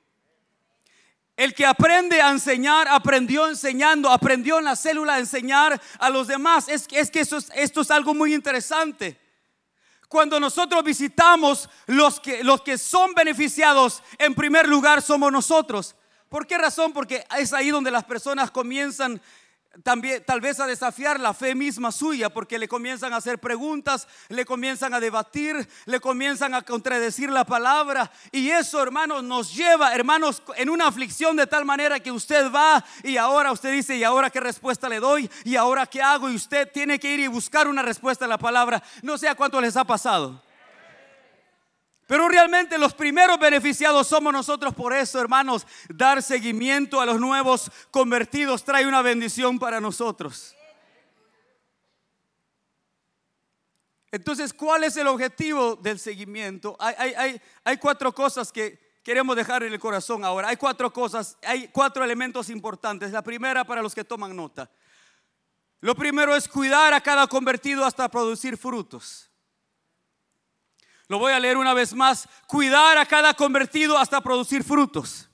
El 1.37 1.55
que 1.55 1.67
aprende 1.67 2.23
a 2.23 2.31
enseñar, 2.31 2.89
aprendió 2.89 3.47
enseñando, 3.47 4.11
aprendió 4.11 4.59
en 4.59 4.65
la 4.65 4.75
célula 4.75 5.15
a 5.15 5.19
enseñar 5.19 5.81
a 5.99 6.09
los 6.09 6.29
demás. 6.29 6.67
Es, 6.69 6.87
es 6.91 7.11
que 7.11 7.21
esto 7.21 7.81
es 7.83 7.91
algo 7.91 8.15
muy 8.15 8.33
interesante. 8.33 9.21
Cuando 10.09 10.41
nosotros 10.41 10.83
visitamos, 10.83 11.69
los 11.87 12.21
que, 12.21 12.43
los 12.43 12.63
que 12.63 12.79
son 12.79 13.13
beneficiados, 13.13 14.03
en 14.19 14.35
primer 14.35 14.67
lugar 14.67 15.03
somos 15.03 15.31
nosotros. 15.31 15.95
¿Por 16.37 16.47
qué 16.47 16.59
razón? 16.59 16.93
Porque 16.93 17.25
es 17.39 17.55
ahí 17.55 17.71
donde 17.71 17.91
las 17.91 18.05
personas 18.05 18.51
comienzan 18.51 19.23
también 19.83 20.23
tal 20.23 20.43
vez 20.43 20.61
a 20.61 20.67
desafiar 20.67 21.19
la 21.19 21.33
fe 21.33 21.55
misma 21.55 21.91
suya 21.91 22.29
porque 22.29 22.59
le 22.59 22.69
comienzan 22.69 23.15
a 23.15 23.17
hacer 23.17 23.39
preguntas, 23.39 24.07
le 24.29 24.45
comienzan 24.45 24.93
a 24.93 25.01
debatir, 25.01 25.67
le 25.87 25.99
comienzan 25.99 26.53
a 26.53 26.61
contradecir 26.61 27.31
la 27.31 27.47
palabra 27.47 28.13
y 28.33 28.51
eso, 28.51 28.83
hermanos, 28.83 29.25
nos 29.25 29.55
lleva, 29.55 29.95
hermanos, 29.95 30.43
en 30.57 30.69
una 30.69 30.89
aflicción 30.89 31.37
de 31.37 31.47
tal 31.47 31.65
manera 31.65 32.01
que 32.01 32.13
usted 32.13 32.53
va 32.53 32.85
y 33.03 33.17
ahora 33.17 33.51
usted 33.51 33.73
dice, 33.73 33.97
"¿Y 33.97 34.05
ahora 34.05 34.29
qué 34.29 34.41
respuesta 34.41 34.91
le 34.91 35.01
doy? 35.01 35.31
¿Y 35.43 35.57
ahora 35.57 35.87
qué 35.87 36.03
hago?" 36.03 36.29
y 36.29 36.35
usted 36.35 36.71
tiene 36.71 36.99
que 36.99 37.15
ir 37.15 37.21
y 37.21 37.29
buscar 37.29 37.67
una 37.67 37.81
respuesta 37.81 38.27
a 38.27 38.29
la 38.29 38.37
palabra. 38.37 38.83
No 39.01 39.17
sé 39.17 39.27
a 39.27 39.35
cuánto 39.35 39.59
les 39.59 39.75
ha 39.75 39.85
pasado. 39.85 40.46
Pero 42.07 42.29
realmente 42.29 42.79
los 42.79 42.95
primeros 42.95 43.39
beneficiados 43.39 44.07
somos 44.07 44.33
nosotros. 44.33 44.73
Por 44.75 44.93
eso, 44.93 45.21
hermanos, 45.21 45.67
dar 45.89 46.23
seguimiento 46.23 47.01
a 47.01 47.07
los 47.07 47.19
nuevos 47.19 47.71
convertidos 47.91 48.65
trae 48.65 48.87
una 48.87 49.03
bendición 49.03 49.59
para 49.59 49.81
nosotros. 49.81 50.55
Entonces, 54.13 54.55
¿cuál 54.55 54.85
es 54.85 54.97
el 54.97 55.09
objetivo 55.09 55.75
del 55.77 55.99
seguimiento? 55.99 56.77
Hay, 56.79 57.39
hay, 57.65 57.77
cuatro 57.77 58.15
cosas 58.15 58.53
que 58.53 58.79
queremos 59.03 59.35
dejar 59.35 59.65
en 59.65 59.73
el 59.73 59.81
corazón 59.81 60.25
ahora. 60.25 60.49
Hay 60.49 60.57
cuatro 60.57 60.93
cosas, 60.93 61.37
hay 61.43 61.69
cuatro 61.69 62.05
elementos 62.05 62.49
importantes. 62.49 63.11
La 63.11 63.23
primera 63.23 63.65
para 63.65 63.83
los 63.83 63.95
que 63.95 64.05
toman 64.05 64.35
nota. 64.35 64.71
Lo 65.81 65.95
primero 65.97 66.37
es 66.37 66.49
cuidar 66.49 66.95
a 66.95 67.01
cada 67.01 67.27
convertido 67.27 67.85
hasta 67.85 68.09
producir 68.09 68.57
frutos. 68.57 69.29
Lo 71.09 71.19
voy 71.19 71.33
a 71.33 71.41
leer 71.41 71.57
una 71.57 71.75
vez 71.75 71.95
más. 71.95 72.29
Cuidar 72.47 72.99
a 72.99 73.07
cada 73.07 73.35
convertido 73.35 73.99
hasta 73.99 74.21
producir 74.21 74.65
frutos. 74.65 75.29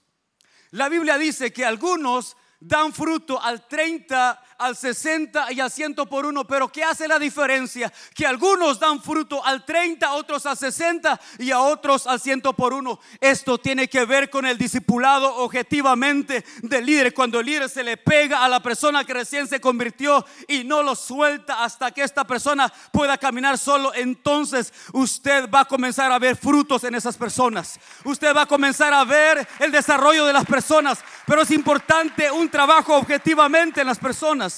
La 0.71 0.89
Biblia 0.89 1.19
dice 1.19 1.53
que 1.53 1.65
algunos 1.65 2.37
dan 2.61 2.93
fruto 2.93 3.43
al 3.43 3.67
30, 3.67 4.43
al 4.65 4.77
60 4.77 5.53
y 5.53 5.61
al 5.61 5.71
100 5.71 5.95
por 6.09 6.27
uno. 6.27 6.47
Pero 6.47 6.71
¿qué 6.71 6.85
hace 6.85 7.09
la 7.09 7.19
diferencia? 7.19 7.93
Que 8.15 8.27
algunos 8.27 8.79
dan 8.79 9.03
fruto 9.03 9.45
al 9.45 9.65
30, 9.65 10.13
otros 10.13 10.47
al 10.47 10.57
60 10.57 11.21
y 11.39 11.51
a 11.51 11.61
otros 11.61 12.07
al 12.07 12.21
100 12.21 12.41
por 12.57 12.73
uno. 12.73 13.01
Esto 13.21 13.59
tiene 13.59 13.89
que 13.89 14.05
ver 14.05 14.31
con 14.31 14.47
el 14.47 14.59
discipulado 14.59 15.37
objetivamente 15.37 16.45
del 16.63 16.87
líder. 16.87 17.15
Cuando 17.15 17.41
el 17.41 17.47
líder 17.47 17.69
se 17.69 17.85
le 17.85 17.97
pega 17.97 18.45
a 18.45 18.49
la 18.49 18.63
persona 18.63 19.05
que 19.05 19.15
recién 19.15 19.47
se 19.47 19.61
convirtió 19.61 20.25
y 20.49 20.65
no 20.65 20.83
lo 20.83 20.95
suelta 20.95 21.65
hasta 21.65 21.91
que 21.91 22.03
esta 22.03 22.25
persona 22.25 22.73
pueda 22.93 23.19
caminar 23.19 23.59
solo, 23.59 23.93
entonces 23.95 24.73
usted 24.93 25.51
va 25.51 25.61
a 25.61 25.65
comenzar 25.65 26.11
a 26.13 26.19
ver 26.19 26.37
frutos 26.37 26.85
en 26.85 26.95
esas 26.95 27.17
personas. 27.17 27.79
Usted 28.05 28.35
va 28.35 28.43
a 28.43 28.47
comenzar 28.47 28.93
a 28.93 29.05
ver 29.05 29.47
el 29.59 29.71
desarrollo 29.71 30.27
de 30.27 30.33
las 30.33 30.45
personas. 30.45 30.99
Pero 31.27 31.43
es 31.43 31.51
importante 31.51 32.31
un 32.31 32.49
trabajo 32.49 32.97
objetivamente 32.97 33.81
en 33.81 33.87
las 33.87 33.99
personas. 33.99 34.52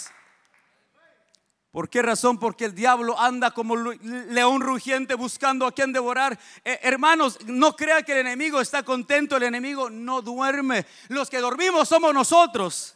¿Por 1.75 1.89
qué 1.89 2.03
razón? 2.03 2.39
Porque 2.39 2.67
el 2.67 2.73
diablo 2.73 3.19
anda 3.19 3.51
como 3.51 3.75
león 3.75 4.61
rugiente 4.61 5.15
buscando 5.15 5.67
a 5.67 5.73
quien 5.73 5.93
devorar. 5.93 6.39
Eh, 6.65 6.79
hermanos, 6.85 7.37
no 7.47 7.75
crea 7.75 8.05
que 8.05 8.13
el 8.13 8.19
enemigo 8.19 8.61
está 8.61 8.85
contento, 8.85 9.37
el 9.37 9.43
enemigo 9.43 9.91
no 9.91 10.23
duerme. 10.23 10.87
Los 11.09 11.29
que 11.29 11.41
dormimos 11.41 11.89
somos 11.89 12.15
nosotros. 12.15 12.95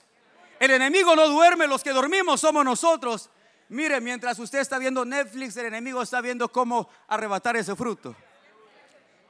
El 0.61 0.71
enemigo 0.71 1.17
no 1.17 1.27
duerme, 1.27 1.67
los 1.67 1.83
que 1.83 1.91
dormimos 1.91 2.41
somos 2.41 2.65
nosotros. 2.65 3.31
Mire, 3.69 4.01
mientras 4.01 4.39
usted 4.39 4.61
está 4.61 4.79
viendo 4.79 5.05
Netflix, 5.05 5.57
el 5.57 5.67
enemigo 5.67 6.01
está 6.01 6.21
viendo 6.21 6.47
cómo 6.53 6.89
arrebatar 7.09 7.57
ese 7.57 7.75
fruto. 7.75 8.15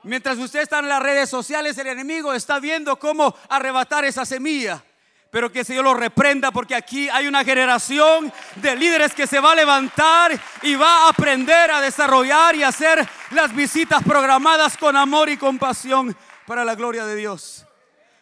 Mientras 0.02 0.36
usted 0.36 0.60
está 0.60 0.80
en 0.80 0.90
las 0.90 1.02
redes 1.02 1.30
sociales, 1.30 1.78
el 1.78 1.86
enemigo 1.86 2.34
está 2.34 2.60
viendo 2.60 2.98
cómo 2.98 3.34
arrebatar 3.48 4.04
esa 4.04 4.26
semilla. 4.26 4.84
Pero 5.30 5.52
que 5.52 5.60
el 5.60 5.66
Señor 5.66 5.84
lo 5.84 5.94
reprenda 5.94 6.50
porque 6.50 6.74
aquí 6.74 7.08
hay 7.10 7.26
una 7.26 7.44
generación 7.44 8.32
de 8.56 8.76
líderes 8.76 9.12
que 9.12 9.26
se 9.26 9.40
va 9.40 9.52
a 9.52 9.56
levantar 9.56 10.40
y 10.62 10.74
va 10.74 11.04
a 11.04 11.08
aprender 11.10 11.70
a 11.70 11.80
desarrollar 11.80 12.56
y 12.56 12.62
hacer 12.62 13.06
las 13.32 13.54
visitas 13.54 14.02
programadas 14.02 14.76
con 14.78 14.96
amor 14.96 15.28
y 15.28 15.36
compasión 15.36 16.16
para 16.46 16.64
la 16.64 16.74
gloria 16.74 17.04
de 17.04 17.16
Dios. 17.16 17.66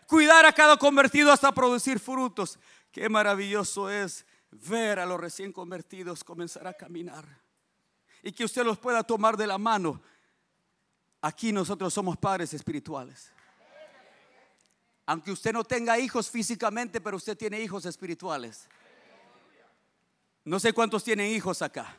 Cuidar 0.07 0.47
a 0.47 0.53
cada 0.53 0.77
convertido 0.77 1.31
hasta 1.31 1.53
producir 1.53 2.01
frutos. 2.01 2.59
Qué 2.91 3.09
maravilloso 3.09 3.89
es 3.89 4.27
ver 4.51 4.99
a 4.99 5.07
los 5.07 5.21
recién 5.21 5.53
convertidos 5.53 6.25
comenzar 6.25 6.67
a 6.67 6.75
caminar 6.75 7.25
y 8.23 8.33
que 8.33 8.45
usted 8.45 8.65
los 8.65 8.79
pueda 8.79 9.05
tomar 9.05 9.37
de 9.37 9.47
la 9.47 9.59
mano. 9.59 10.03
Aquí 11.21 11.53
nosotros 11.53 11.95
somos 11.95 12.17
padres 12.17 12.53
espirituales. 12.55 13.33
Aunque 15.07 15.31
usted 15.31 15.53
no 15.53 15.63
tenga 15.63 15.99
hijos 15.99 16.29
físicamente, 16.29 17.01
pero 17.01 17.17
usted 17.17 17.37
tiene 17.37 17.61
hijos 17.61 17.87
espirituales. 17.87 18.69
No 20.45 20.59
sé 20.61 20.73
cuántos 20.73 21.05
tienen 21.05 21.31
hijos 21.33 21.63
acá. 21.63 21.97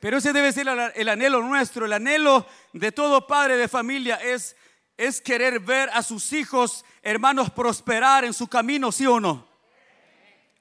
Pero 0.00 0.16
ese 0.16 0.32
debe 0.32 0.52
ser 0.52 0.66
el 0.94 1.08
anhelo 1.08 1.42
nuestro, 1.42 1.84
el 1.84 1.92
anhelo 1.92 2.46
de 2.72 2.90
todo 2.92 3.26
padre 3.26 3.56
de 3.56 3.68
familia 3.68 4.16
es, 4.16 4.56
es 4.96 5.20
querer 5.20 5.60
ver 5.60 5.90
a 5.92 6.02
sus 6.02 6.32
hijos, 6.32 6.84
hermanos, 7.02 7.50
prosperar 7.50 8.24
en 8.24 8.32
su 8.32 8.48
camino, 8.48 8.92
sí 8.92 9.06
o 9.06 9.20
no. 9.20 9.49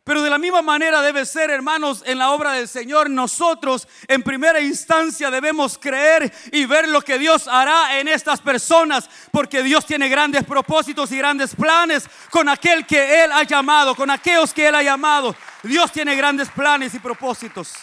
Pero 0.09 0.23
de 0.23 0.29
la 0.31 0.39
misma 0.39 0.63
manera 0.63 1.03
debe 1.03 1.23
ser, 1.23 1.51
hermanos, 1.51 2.01
en 2.03 2.17
la 2.17 2.31
obra 2.31 2.53
del 2.53 2.67
Señor, 2.67 3.11
nosotros 3.11 3.87
en 4.07 4.23
primera 4.23 4.59
instancia 4.59 5.29
debemos 5.29 5.77
creer 5.77 6.33
y 6.51 6.65
ver 6.65 6.89
lo 6.89 7.03
que 7.03 7.19
Dios 7.19 7.47
hará 7.47 7.99
en 7.99 8.07
estas 8.07 8.41
personas, 8.41 9.07
porque 9.31 9.61
Dios 9.61 9.85
tiene 9.85 10.09
grandes 10.09 10.45
propósitos 10.45 11.11
y 11.11 11.17
grandes 11.19 11.53
planes 11.53 12.09
con 12.31 12.49
aquel 12.49 12.87
que 12.87 13.23
Él 13.23 13.31
ha 13.31 13.43
llamado, 13.43 13.93
con 13.93 14.09
aquellos 14.09 14.51
que 14.51 14.67
Él 14.67 14.73
ha 14.73 14.81
llamado. 14.81 15.35
Dios 15.61 15.91
tiene 15.91 16.15
grandes 16.15 16.49
planes 16.49 16.95
y 16.95 16.99
propósitos. 16.99 17.75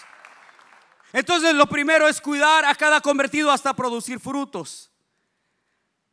Entonces 1.13 1.55
lo 1.55 1.69
primero 1.69 2.09
es 2.09 2.21
cuidar 2.21 2.65
a 2.65 2.75
cada 2.75 3.01
convertido 3.01 3.53
hasta 3.53 3.73
producir 3.73 4.19
frutos. 4.19 4.91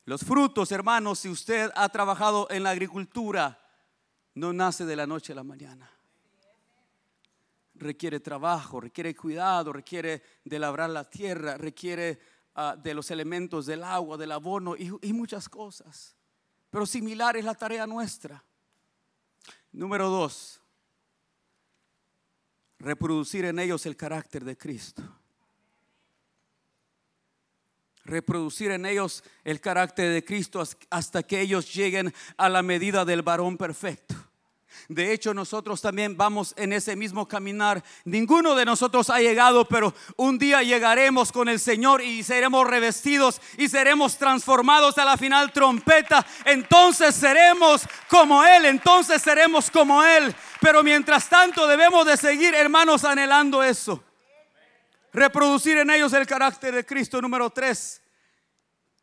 Los 0.05 0.21
frutos, 0.21 0.71
hermanos, 0.71 1.17
si 1.17 1.29
usted 1.29 1.71
ha 1.73 1.89
trabajado 1.89 2.45
en 2.51 2.61
la 2.61 2.69
agricultura, 2.69 3.59
no 4.35 4.53
nace 4.53 4.85
de 4.85 4.95
la 4.95 5.07
noche 5.07 5.33
a 5.33 5.37
la 5.37 5.43
mañana 5.43 5.89
requiere 7.83 8.19
trabajo, 8.19 8.79
requiere 8.79 9.15
cuidado, 9.15 9.73
requiere 9.73 10.21
de 10.43 10.59
labrar 10.59 10.89
la 10.89 11.09
tierra, 11.09 11.57
requiere 11.57 12.19
ah, 12.55 12.75
de 12.81 12.93
los 12.93 13.11
elementos 13.11 13.65
del 13.65 13.83
agua, 13.83 14.17
del 14.17 14.31
abono 14.31 14.75
y, 14.75 14.91
y 15.01 15.13
muchas 15.13 15.49
cosas. 15.49 16.15
Pero 16.69 16.85
similar 16.85 17.37
es 17.37 17.45
la 17.45 17.53
tarea 17.53 17.85
nuestra. 17.85 18.43
Número 19.71 20.09
dos, 20.09 20.61
reproducir 22.79 23.45
en 23.45 23.59
ellos 23.59 23.85
el 23.85 23.95
carácter 23.95 24.43
de 24.43 24.57
Cristo. 24.57 25.03
Reproducir 28.05 28.71
en 28.71 28.85
ellos 28.85 29.23
el 29.43 29.61
carácter 29.61 30.13
de 30.13 30.25
Cristo 30.25 30.61
hasta 30.89 31.23
que 31.23 31.39
ellos 31.39 31.73
lleguen 31.73 32.13
a 32.37 32.49
la 32.49 32.61
medida 32.61 33.05
del 33.05 33.21
varón 33.21 33.57
perfecto. 33.57 34.15
De 34.87 35.13
hecho, 35.13 35.33
nosotros 35.33 35.81
también 35.81 36.17
vamos 36.17 36.53
en 36.57 36.73
ese 36.73 36.95
mismo 36.95 37.27
caminar. 37.27 37.83
Ninguno 38.05 38.55
de 38.55 38.65
nosotros 38.65 39.09
ha 39.09 39.19
llegado, 39.19 39.65
pero 39.65 39.93
un 40.17 40.37
día 40.37 40.61
llegaremos 40.63 41.31
con 41.31 41.49
el 41.49 41.59
Señor 41.59 42.01
y 42.01 42.23
seremos 42.23 42.67
revestidos 42.67 43.41
y 43.57 43.69
seremos 43.69 44.17
transformados 44.17 44.97
a 44.97 45.05
la 45.05 45.17
final 45.17 45.51
trompeta. 45.53 46.25
Entonces 46.45 47.15
seremos 47.15 47.83
como 48.09 48.43
Él, 48.43 48.65
entonces 48.65 49.21
seremos 49.21 49.71
como 49.71 50.03
Él. 50.03 50.35
Pero 50.59 50.83
mientras 50.83 51.29
tanto 51.29 51.67
debemos 51.67 52.05
de 52.05 52.17
seguir, 52.17 52.53
hermanos, 52.53 53.03
anhelando 53.03 53.63
eso. 53.63 54.03
Reproducir 55.11 55.77
en 55.77 55.91
ellos 55.91 56.11
el 56.13 56.25
carácter 56.25 56.73
de 56.73 56.85
Cristo. 56.85 57.21
Número 57.21 57.49
tres, 57.49 58.01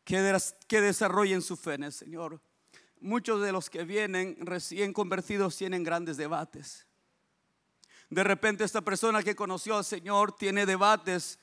que, 0.03 0.37
que 0.67 0.81
desarrollen 0.81 1.41
su 1.41 1.55
fe 1.55 1.75
en 1.75 1.83
el 1.85 1.93
Señor 1.93 2.41
muchos 3.01 3.41
de 3.41 3.51
los 3.51 3.69
que 3.69 3.83
vienen 3.83 4.37
recién 4.39 4.93
convertidos 4.93 5.57
tienen 5.57 5.83
grandes 5.83 6.17
debates. 6.17 6.87
De 8.09 8.23
repente 8.23 8.63
esta 8.63 8.81
persona 8.81 9.23
que 9.23 9.35
conoció 9.35 9.77
al 9.77 9.85
Señor 9.85 10.35
tiene 10.35 10.65
debates 10.65 11.39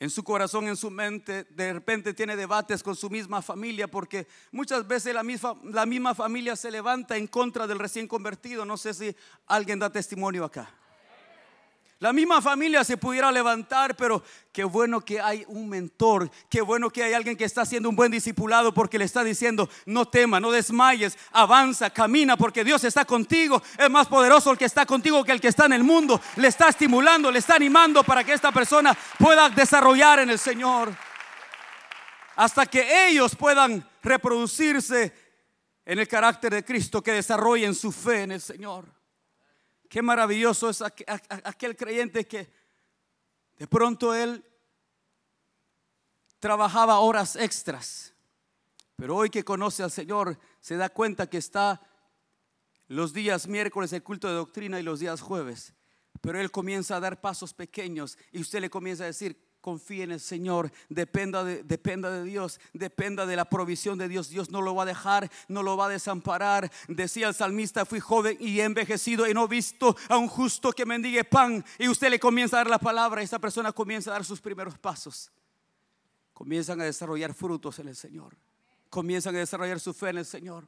en 0.00 0.10
su 0.10 0.22
corazón, 0.22 0.68
en 0.68 0.76
su 0.76 0.90
mente, 0.90 1.44
de 1.50 1.72
repente 1.72 2.14
tiene 2.14 2.36
debates 2.36 2.84
con 2.84 2.94
su 2.94 3.10
misma 3.10 3.42
familia, 3.42 3.88
porque 3.88 4.28
muchas 4.52 4.86
veces 4.86 5.12
la 5.12 5.24
misma, 5.24 6.14
familia 6.14 6.54
se 6.54 6.70
levanta 6.70 7.16
en 7.16 7.26
contra 7.26 7.66
del 7.66 7.80
recién 7.80 8.06
convertido. 8.06 8.64
No 8.64 8.76
sé 8.76 8.94
si 8.94 9.16
alguien 9.46 9.78
da 9.78 9.90
testimonio 9.90 10.44
acá. 10.44 10.72
La 12.00 12.12
misma 12.12 12.40
familia 12.40 12.84
se 12.84 12.96
pudiera 12.96 13.32
levantar, 13.32 13.96
pero 13.96 14.22
qué 14.52 14.62
bueno 14.62 15.00
que 15.00 15.20
hay 15.20 15.44
un 15.48 15.68
mentor, 15.68 16.30
qué 16.48 16.60
bueno 16.60 16.90
que 16.90 17.02
hay 17.02 17.12
alguien 17.12 17.36
que 17.36 17.44
está 17.44 17.62
haciendo 17.62 17.88
un 17.88 17.96
buen 17.96 18.12
discipulado 18.12 18.72
porque 18.72 19.00
le 19.00 19.04
está 19.04 19.24
diciendo, 19.24 19.68
no 19.84 20.06
tema, 20.06 20.38
no 20.38 20.52
desmayes, 20.52 21.18
avanza, 21.32 21.90
camina, 21.90 22.36
porque 22.36 22.62
Dios 22.62 22.84
está 22.84 23.04
contigo. 23.04 23.60
Es 23.76 23.90
más 23.90 24.06
poderoso 24.06 24.52
el 24.52 24.58
que 24.58 24.66
está 24.66 24.86
contigo 24.86 25.24
que 25.24 25.32
el 25.32 25.40
que 25.40 25.48
está 25.48 25.66
en 25.66 25.72
el 25.72 25.82
mundo. 25.82 26.20
Le 26.36 26.46
está 26.46 26.68
estimulando, 26.68 27.32
le 27.32 27.40
está 27.40 27.56
animando 27.56 28.04
para 28.04 28.22
que 28.22 28.32
esta 28.32 28.52
persona 28.52 28.96
pueda 29.18 29.50
desarrollar 29.50 30.20
en 30.20 30.30
el 30.30 30.38
Señor. 30.38 30.94
Hasta 32.36 32.66
que 32.66 33.08
ellos 33.08 33.34
puedan 33.34 33.84
reproducirse 34.04 35.12
en 35.84 35.98
el 35.98 36.06
carácter 36.06 36.54
de 36.54 36.64
Cristo, 36.64 37.02
que 37.02 37.10
desarrollen 37.10 37.74
su 37.74 37.90
fe 37.90 38.22
en 38.22 38.32
el 38.32 38.40
Señor. 38.40 38.97
Qué 39.88 40.02
maravilloso 40.02 40.68
es 40.68 40.82
aquel 40.82 41.76
creyente 41.76 42.26
que 42.26 42.52
de 43.56 43.66
pronto 43.66 44.14
él 44.14 44.44
trabajaba 46.38 47.00
horas 47.00 47.36
extras. 47.36 48.14
Pero 48.96 49.16
hoy 49.16 49.30
que 49.30 49.44
conoce 49.44 49.82
al 49.82 49.90
Señor 49.90 50.38
se 50.60 50.76
da 50.76 50.88
cuenta 50.88 51.28
que 51.28 51.38
está 51.38 51.80
los 52.88 53.12
días 53.12 53.46
miércoles 53.46 53.92
el 53.92 54.02
culto 54.02 54.28
de 54.28 54.34
doctrina 54.34 54.78
y 54.78 54.82
los 54.82 55.00
días 55.00 55.20
jueves. 55.20 55.74
Pero 56.20 56.40
él 56.40 56.50
comienza 56.50 56.96
a 56.96 57.00
dar 57.00 57.20
pasos 57.20 57.54
pequeños 57.54 58.18
y 58.32 58.40
usted 58.40 58.60
le 58.60 58.70
comienza 58.70 59.04
a 59.04 59.08
decir, 59.08 59.40
confíe 59.60 60.04
en 60.04 60.12
el 60.12 60.20
Señor, 60.20 60.72
dependa 60.88 61.44
de, 61.44 61.62
dependa 61.62 62.10
de 62.10 62.24
Dios, 62.24 62.60
dependa 62.72 63.26
de 63.26 63.36
la 63.36 63.44
provisión 63.44 63.98
de 63.98 64.08
Dios. 64.08 64.30
Dios 64.30 64.50
no 64.50 64.62
lo 64.62 64.74
va 64.74 64.84
a 64.84 64.86
dejar, 64.86 65.30
no 65.48 65.62
lo 65.62 65.76
va 65.76 65.86
a 65.86 65.90
desamparar. 65.90 66.70
Decía 66.88 67.28
el 67.28 67.34
salmista, 67.34 67.84
fui 67.84 68.00
joven 68.00 68.36
y 68.40 68.60
envejecido 68.60 69.28
y 69.28 69.34
no 69.34 69.46
visto 69.48 69.96
a 70.08 70.16
un 70.16 70.28
justo 70.28 70.72
que 70.72 70.86
mendigue 70.86 71.24
pan. 71.24 71.64
Y 71.78 71.88
usted 71.88 72.10
le 72.10 72.18
comienza 72.18 72.56
a 72.56 72.60
dar 72.60 72.70
la 72.70 72.78
palabra 72.78 73.22
esta 73.28 73.38
persona 73.38 73.72
comienza 73.72 74.10
a 74.10 74.14
dar 74.14 74.24
sus 74.24 74.40
primeros 74.40 74.78
pasos. 74.78 75.30
Comienzan 76.32 76.80
a 76.80 76.84
desarrollar 76.84 77.34
frutos 77.34 77.78
en 77.78 77.88
el 77.88 77.96
Señor. 77.96 78.36
Comienzan 78.90 79.34
a 79.36 79.40
desarrollar 79.40 79.80
su 79.80 79.92
fe 79.92 80.10
en 80.10 80.18
el 80.18 80.24
Señor. 80.24 80.66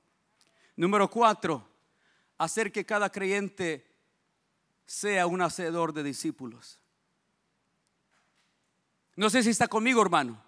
Número 0.76 1.08
cuatro, 1.08 1.66
hacer 2.38 2.70
que 2.70 2.84
cada 2.84 3.10
creyente 3.10 3.86
sea 4.84 5.26
un 5.26 5.40
hacedor 5.40 5.92
de 5.92 6.02
discípulos. 6.02 6.79
No 9.20 9.28
sé 9.28 9.42
si 9.42 9.50
está 9.50 9.68
conmigo, 9.68 10.00
hermano. 10.00 10.42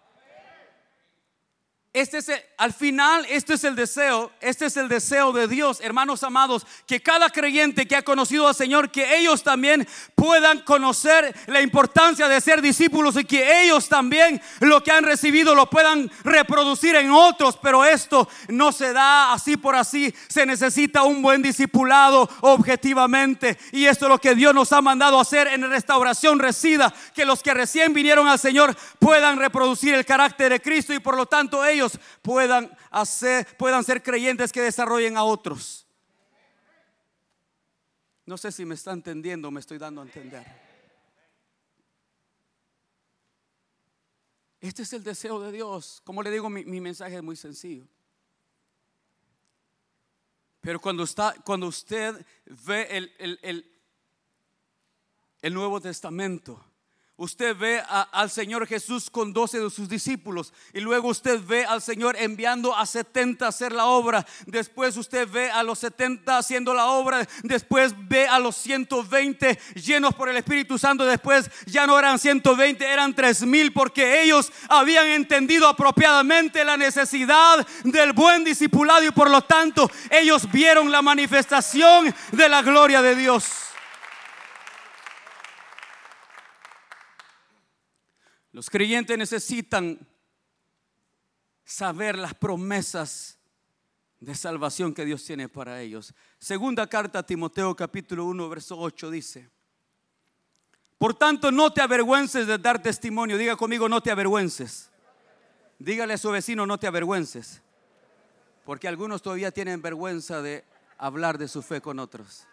Este 1.94 2.18
es 2.18 2.30
al 2.56 2.72
final, 2.72 3.26
este 3.28 3.52
es 3.52 3.64
el 3.64 3.76
deseo, 3.76 4.32
este 4.40 4.64
es 4.64 4.78
el 4.78 4.88
deseo 4.88 5.30
de 5.30 5.46
Dios, 5.46 5.78
hermanos 5.82 6.22
amados, 6.22 6.66
que 6.86 7.02
cada 7.02 7.28
creyente 7.28 7.86
que 7.86 7.96
ha 7.96 8.02
conocido 8.02 8.48
al 8.48 8.54
Señor, 8.54 8.90
que 8.90 9.18
ellos 9.18 9.42
también 9.42 9.86
puedan 10.14 10.60
conocer 10.60 11.34
la 11.48 11.60
importancia 11.60 12.28
de 12.28 12.40
ser 12.40 12.62
discípulos 12.62 13.18
y 13.18 13.26
que 13.26 13.64
ellos 13.64 13.90
también 13.90 14.40
lo 14.60 14.82
que 14.82 14.90
han 14.90 15.04
recibido 15.04 15.54
lo 15.54 15.68
puedan 15.68 16.10
reproducir 16.24 16.96
en 16.96 17.10
otros, 17.10 17.58
pero 17.60 17.84
esto 17.84 18.26
no 18.48 18.72
se 18.72 18.94
da 18.94 19.34
así 19.34 19.58
por 19.58 19.76
así, 19.76 20.14
se 20.28 20.46
necesita 20.46 21.02
un 21.02 21.20
buen 21.20 21.42
discipulado 21.42 22.26
objetivamente 22.40 23.58
y 23.70 23.84
esto 23.84 24.06
es 24.06 24.08
lo 24.08 24.18
que 24.18 24.34
Dios 24.34 24.54
nos 24.54 24.72
ha 24.72 24.80
mandado 24.80 25.20
hacer 25.20 25.46
en 25.48 25.68
restauración 25.68 26.38
resida, 26.38 26.94
que 27.12 27.26
los 27.26 27.42
que 27.42 27.52
recién 27.52 27.92
vinieron 27.92 28.28
al 28.28 28.38
Señor 28.38 28.74
puedan 28.98 29.38
reproducir 29.38 29.92
el 29.92 30.06
carácter 30.06 30.52
de 30.52 30.62
Cristo 30.62 30.94
y 30.94 30.98
por 30.98 31.18
lo 31.18 31.26
tanto 31.26 31.62
ellos 31.66 31.81
puedan, 32.22 32.70
hacer, 32.90 33.46
puedan 33.56 33.84
ser 33.84 34.02
creyentes 34.02 34.52
que 34.52 34.60
desarrollen 34.60 35.16
a 35.16 35.24
otros. 35.24 35.86
No 38.24 38.36
sé 38.38 38.52
si 38.52 38.64
me 38.64 38.74
está 38.74 38.92
entendiendo 38.92 39.48
o 39.48 39.50
me 39.50 39.60
estoy 39.60 39.78
dando 39.78 40.00
a 40.00 40.04
entender. 40.04 40.46
Este 44.60 44.82
es 44.82 44.92
el 44.92 45.02
deseo 45.02 45.40
de 45.40 45.50
Dios. 45.50 46.00
Como 46.04 46.22
le 46.22 46.30
digo, 46.30 46.48
mi, 46.48 46.80
mensaje 46.80 47.16
es 47.16 47.22
muy 47.22 47.34
sencillo. 47.34 47.86
Pero 50.60 50.80
cuando, 50.80 51.02
está, 51.02 51.34
cuando 51.44 51.66
usted 51.66 52.24
ve 52.46 52.86
el, 52.90 53.12
el, 53.18 53.72
el 55.42 55.54
Nuevo 55.54 55.80
Testamento, 55.80 56.64
Usted 57.16 57.54
ve 57.54 57.80
al 58.10 58.30
Señor 58.30 58.66
Jesús 58.66 59.10
con 59.10 59.34
doce 59.34 59.60
de 59.60 59.68
sus 59.70 59.86
discípulos 59.86 60.52
y 60.72 60.80
luego 60.80 61.08
usted 61.08 61.40
ve 61.46 61.64
al 61.64 61.82
Señor 61.82 62.16
enviando 62.18 62.74
a 62.74 62.86
70 62.86 63.44
a 63.44 63.48
hacer 63.50 63.72
la 63.72 63.84
obra. 63.84 64.26
Después 64.46 64.96
usted 64.96 65.28
ve 65.28 65.50
a 65.50 65.62
los 65.62 65.78
70 65.80 66.38
haciendo 66.38 66.72
la 66.72 66.86
obra. 66.86 67.28
Después 67.42 67.94
ve 68.08 68.26
a 68.26 68.38
los 68.38 68.56
120 68.56 69.58
llenos 69.74 70.14
por 70.14 70.30
el 70.30 70.38
Espíritu 70.38 70.78
Santo. 70.78 71.04
Después 71.04 71.50
ya 71.66 71.86
no 71.86 71.98
eran 71.98 72.18
120, 72.18 72.84
eran 72.84 73.14
3000 73.14 73.72
porque 73.74 74.22
ellos 74.22 74.50
habían 74.70 75.06
entendido 75.08 75.68
apropiadamente 75.68 76.64
la 76.64 76.78
necesidad 76.78 77.64
del 77.84 78.14
buen 78.14 78.42
discipulado 78.42 79.04
y 79.04 79.10
por 79.10 79.28
lo 79.28 79.42
tanto 79.42 79.88
ellos 80.10 80.50
vieron 80.50 80.90
la 80.90 81.02
manifestación 81.02 82.12
de 82.32 82.48
la 82.48 82.62
gloria 82.62 83.02
de 83.02 83.14
Dios. 83.14 83.71
Los 88.52 88.68
creyentes 88.68 89.16
necesitan 89.16 90.06
saber 91.64 92.18
las 92.18 92.34
promesas 92.34 93.38
de 94.20 94.34
salvación 94.34 94.94
que 94.94 95.04
Dios 95.04 95.24
tiene 95.24 95.48
para 95.48 95.80
ellos. 95.80 96.14
Segunda 96.38 96.86
carta 96.86 97.20
a 97.20 97.26
Timoteo 97.26 97.74
capítulo 97.74 98.26
1 98.26 98.48
verso 98.48 98.78
8 98.78 99.10
dice, 99.10 99.48
por 100.98 101.14
tanto 101.14 101.50
no 101.50 101.72
te 101.72 101.80
avergüences 101.80 102.46
de 102.46 102.58
dar 102.58 102.80
testimonio, 102.80 103.36
diga 103.36 103.56
conmigo 103.56 103.88
no 103.88 104.00
te 104.00 104.10
avergüences. 104.10 104.90
Dígale 105.78 106.14
a 106.14 106.18
su 106.18 106.30
vecino 106.30 106.64
no 106.64 106.78
te 106.78 106.86
avergüences, 106.86 107.60
porque 108.64 108.86
algunos 108.86 109.22
todavía 109.22 109.50
tienen 109.50 109.82
vergüenza 109.82 110.40
de 110.42 110.64
hablar 110.98 111.38
de 111.38 111.48
su 111.48 111.62
fe 111.62 111.80
con 111.80 111.98
otros. 111.98 112.46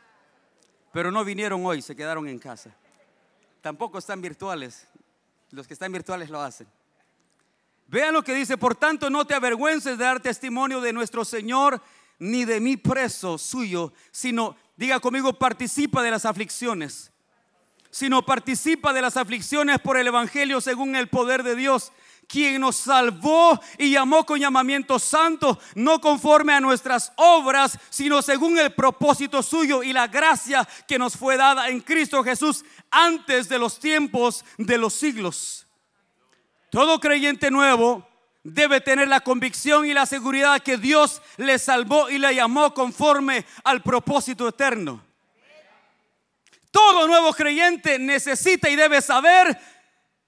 Pero 0.91 1.11
no 1.11 1.23
vinieron 1.23 1.63
hoy, 1.63 1.83
se 1.83 1.95
quedaron 1.95 2.27
en 2.27 2.39
casa. 2.39 2.75
Tampoco 3.61 3.99
están 3.99 4.19
virtuales. 4.21 4.87
Los 5.51 5.67
que 5.67 5.73
están 5.73 5.91
virtuales 5.91 6.29
lo 6.29 6.41
hacen. 6.41 6.67
Vean 7.87 8.13
lo 8.13 8.23
que 8.23 8.35
dice, 8.35 8.57
por 8.57 8.75
tanto 8.75 9.09
no 9.09 9.25
te 9.25 9.33
avergüences 9.33 9.97
de 9.97 10.03
dar 10.03 10.21
testimonio 10.21 10.79
de 10.79 10.93
nuestro 10.93 11.25
Señor, 11.25 11.81
ni 12.19 12.45
de 12.45 12.59
mi 12.59 12.77
preso 12.77 13.37
suyo, 13.37 13.93
sino, 14.11 14.55
diga 14.75 14.99
conmigo, 14.99 15.33
participa 15.33 16.03
de 16.03 16.11
las 16.11 16.25
aflicciones, 16.25 17.11
sino 17.89 18.23
participa 18.23 18.93
de 18.93 19.01
las 19.01 19.17
aflicciones 19.17 19.79
por 19.79 19.97
el 19.97 20.07
Evangelio 20.07 20.61
según 20.61 20.95
el 20.95 21.07
poder 21.07 21.41
de 21.41 21.55
Dios 21.55 21.91
quien 22.29 22.61
nos 22.61 22.75
salvó 22.75 23.59
y 23.79 23.89
llamó 23.89 24.23
con 24.23 24.39
llamamiento 24.39 24.99
santo, 24.99 25.59
no 25.73 25.99
conforme 25.99 26.53
a 26.53 26.61
nuestras 26.61 27.11
obras, 27.15 27.77
sino 27.89 28.21
según 28.21 28.59
el 28.59 28.71
propósito 28.71 29.41
suyo 29.41 29.81
y 29.81 29.91
la 29.91 30.07
gracia 30.07 30.65
que 30.87 30.99
nos 30.99 31.17
fue 31.17 31.37
dada 31.37 31.69
en 31.69 31.81
Cristo 31.81 32.23
Jesús 32.23 32.63
antes 32.91 33.49
de 33.49 33.59
los 33.59 33.79
tiempos 33.79 34.43
de 34.57 34.77
los 34.77 34.93
siglos. 34.93 35.67
Todo 36.69 36.99
creyente 36.99 37.49
nuevo 37.49 38.07
debe 38.43 38.81
tener 38.81 39.07
la 39.07 39.21
convicción 39.21 39.85
y 39.85 39.93
la 39.93 40.05
seguridad 40.05 40.61
que 40.61 40.77
Dios 40.77 41.21
le 41.37 41.59
salvó 41.59 42.09
y 42.09 42.17
le 42.17 42.33
llamó 42.33 42.73
conforme 42.73 43.45
al 43.63 43.81
propósito 43.81 44.47
eterno. 44.47 45.03
Todo 46.71 47.07
nuevo 47.07 47.33
creyente 47.33 47.97
necesita 47.97 48.69
y 48.69 48.75
debe 48.75 49.01
saber 49.01 49.59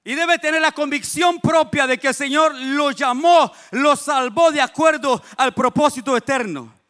y 0.03 0.15
debe 0.15 0.39
tener 0.39 0.61
la 0.61 0.71
convicción 0.71 1.39
propia 1.39 1.85
de 1.85 1.99
que 1.99 2.07
el 2.07 2.15
Señor 2.15 2.55
lo 2.55 2.91
llamó, 2.91 3.51
lo 3.71 3.95
salvó 3.95 4.51
de 4.51 4.61
acuerdo 4.61 5.21
al 5.37 5.53
propósito 5.53 6.17
eterno. 6.17 6.80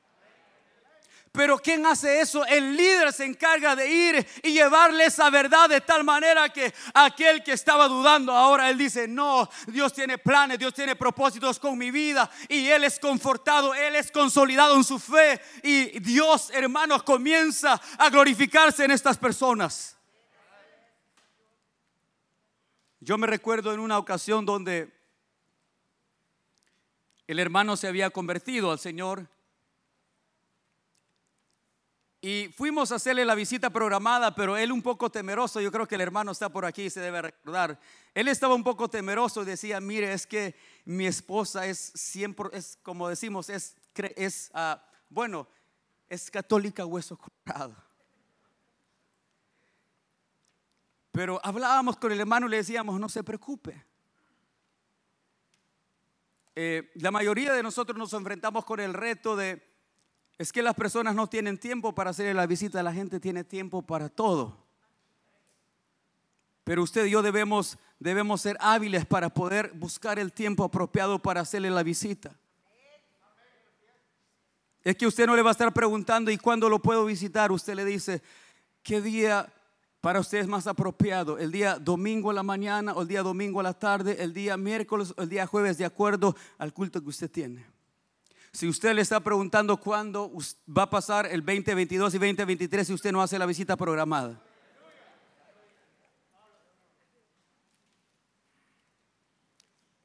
Pero 1.32 1.58
¿quién 1.60 1.86
hace 1.86 2.20
eso? 2.20 2.46
El 2.46 2.76
líder 2.76 3.14
se 3.14 3.24
encarga 3.24 3.74
de 3.74 3.90
ir 3.90 4.28
y 4.44 4.52
llevarle 4.52 5.06
esa 5.06 5.30
verdad 5.30 5.70
de 5.70 5.80
tal 5.80 6.04
manera 6.04 6.50
que 6.50 6.74
aquel 6.94 7.42
que 7.42 7.54
estaba 7.54 7.88
dudando 7.88 8.34
ahora, 8.34 8.70
él 8.70 8.78
dice, 8.78 9.08
no, 9.08 9.50
Dios 9.68 9.94
tiene 9.94 10.18
planes, 10.18 10.60
Dios 10.60 10.74
tiene 10.74 10.98
propósitos 10.98 11.58
con 11.58 11.78
mi 11.78 11.90
vida 11.90 12.30
y 12.50 12.68
él 12.68 12.84
es 12.84 13.00
confortado, 13.00 13.74
él 13.74 13.96
es 13.96 14.12
consolidado 14.12 14.76
en 14.76 14.84
su 14.84 15.00
fe 15.00 15.40
y 15.64 16.00
Dios, 16.02 16.52
hermanos, 16.54 17.04
comienza 17.04 17.80
a 17.98 18.10
glorificarse 18.10 18.84
en 18.84 18.92
estas 18.92 19.18
personas. 19.18 19.96
Yo 23.00 23.18
me 23.18 23.26
recuerdo 23.26 23.74
en 23.74 23.80
una 23.80 23.98
ocasión 23.98 24.46
donde 24.46 24.92
el 27.26 27.40
hermano 27.40 27.78
se 27.78 27.88
había 27.88 28.10
convertido 28.10 28.70
al 28.70 28.80
Señor 28.80 29.30
y 32.24 32.54
fuimos 32.56 32.92
a 32.92 32.96
hacerle 32.96 33.26
la 33.26 33.34
visita 33.34 33.72
programada, 33.72 34.36
pero 34.36 34.56
él 34.56 34.72
un 34.72 34.84
poco 34.84 35.10
temeroso, 35.10 35.60
yo 35.60 35.72
creo 35.72 35.88
que 35.88 35.96
el 35.96 36.02
hermano 36.02 36.32
está 36.32 36.50
por 36.50 36.66
aquí, 36.66 36.88
se 36.92 37.00
debe 37.00 37.20
recordar. 37.20 37.80
Él 38.14 38.28
estaba 38.28 38.54
un 38.54 38.64
poco 38.64 38.88
temeroso 38.88 39.42
y 39.42 39.46
decía, 39.46 39.82
mire, 39.82 40.14
es 40.14 40.28
que 40.28 40.56
mi 40.86 41.08
esposa 41.08 41.66
es 41.66 41.80
siempre, 41.80 42.50
es 42.54 42.78
como 42.84 43.10
decimos, 43.10 43.50
es, 43.50 43.76
es 44.16 44.52
uh, 44.54 44.80
bueno, 45.10 45.48
es 46.08 46.30
católica 46.30 46.86
hueso 46.86 47.18
cortado. 47.18 47.76
Pero 51.12 51.42
hablábamos 51.44 51.98
con 51.98 52.12
el 52.12 52.20
hermano 52.20 52.46
y 52.46 52.52
le 52.52 52.58
decíamos, 52.58 53.00
no 53.00 53.10
se 53.10 53.24
preocupe. 53.24 53.84
Eh, 56.54 56.92
la 56.96 57.10
mayoría 57.10 57.52
de 57.54 57.64
nosotros 57.64 57.98
nos 57.98 58.14
enfrentamos 58.14 58.64
con 58.64 58.80
el 58.80 58.94
reto 58.94 59.36
de, 59.36 59.71
es 60.38 60.52
que 60.52 60.62
las 60.62 60.76
personas 60.76 61.16
no 61.16 61.28
tienen 61.28 61.58
tiempo 61.58 61.94
para 61.94 62.10
hacer 62.10 62.36
la 62.36 62.48
visita, 62.48 62.82
la 62.82 62.94
gente 62.94 63.20
tiene 63.20 63.44
tiempo 63.44 63.82
para 63.82 64.10
todo. 64.10 64.58
Pero 66.64 66.84
usted 66.84 67.06
y 67.06 67.12
yo 67.12 67.22
debemos, 67.22 67.78
debemos 68.00 68.42
ser 68.42 68.58
hábiles 68.60 69.06
para 69.06 69.30
poder 69.30 69.72
buscar 69.74 70.20
el 70.20 70.32
tiempo 70.32 70.64
apropiado 70.64 71.20
para 71.20 71.42
hacerle 71.42 71.70
la 71.70 71.84
visita. 71.84 72.36
Es 74.84 74.96
que 74.96 75.06
usted 75.06 75.28
no 75.28 75.36
le 75.36 75.42
va 75.42 75.50
a 75.50 75.52
estar 75.52 75.72
preguntando, 75.74 76.32
¿y 76.32 76.38
cuándo 76.38 76.70
lo 76.70 76.80
puedo 76.80 77.06
visitar? 77.06 77.52
Usted 77.52 77.76
le 77.76 77.86
dice, 77.86 78.22
¿qué 78.82 79.00
día 79.00 79.52
para 80.02 80.20
usted 80.20 80.40
es 80.40 80.48
más 80.48 80.66
apropiado 80.66 81.38
el 81.38 81.52
día 81.52 81.78
domingo 81.78 82.32
a 82.32 82.34
la 82.34 82.42
mañana 82.42 82.94
o 82.94 83.04
el 83.04 83.08
día 83.08 83.22
domingo 83.22 83.60
a 83.60 83.64
la 83.64 83.76
tarde, 83.76 84.18
el 84.20 84.34
día 84.34 84.58
miércoles 84.58 85.14
o 85.16 85.22
el 85.22 85.30
día 85.30 85.46
jueves, 85.46 85.78
de 85.78 85.86
acuerdo 85.86 86.36
al 86.58 86.74
culto 86.74 87.02
que 87.02 87.10
usted 87.10 87.30
tiene. 87.30 87.64
Si 88.54 88.68
usted 88.68 88.94
le 88.94 89.02
está 89.02 89.22
preguntando 89.22 89.78
cuándo 89.78 90.32
va 90.68 90.84
a 90.84 90.90
pasar 90.90 91.26
el 91.26 91.40
2022 91.46 92.16
y 92.16 92.18
2023 92.18 92.88
si 92.88 92.94
usted 92.94 93.12
no 93.12 93.22
hace 93.22 93.40
la 93.40 93.46
visita 93.46 93.78
programada. 93.78 94.42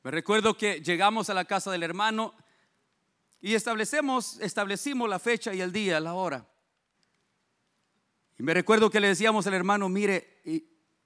Me 0.05 0.13
recuerdo 0.13 0.57
que 0.57 0.81
llegamos 0.81 1.29
a 1.31 1.35
la 1.35 1.45
casa 1.45 1.73
del 1.73 1.83
hermano 1.83 2.33
y 3.41 3.55
establecemos, 3.55 4.39
establecimos 4.41 5.09
la 5.11 5.19
fecha 5.19 5.53
y 5.53 5.61
el 5.61 5.73
día, 5.73 5.99
la 5.99 6.15
hora. 6.15 6.49
Y 8.39 8.45
me 8.45 8.55
recuerdo 8.55 8.89
que 8.89 9.01
le 9.01 9.09
decíamos 9.09 9.49
al 9.49 9.55
hermano, 9.55 9.89
mire, 9.89 10.41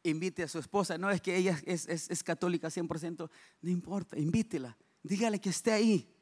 invite 0.02 0.42
a 0.42 0.48
su 0.48 0.58
esposa. 0.58 0.98
No 0.98 1.10
es 1.10 1.22
que 1.22 1.34
ella 1.34 1.58
es, 1.64 2.22
católica 2.22 2.68
100%, 2.68 3.30
no 3.62 3.70
importa, 3.70 4.18
invítela, 4.18 4.76
dígale 5.02 5.40
que 5.40 5.48
esté 5.48 5.72
ahí. 5.72 6.19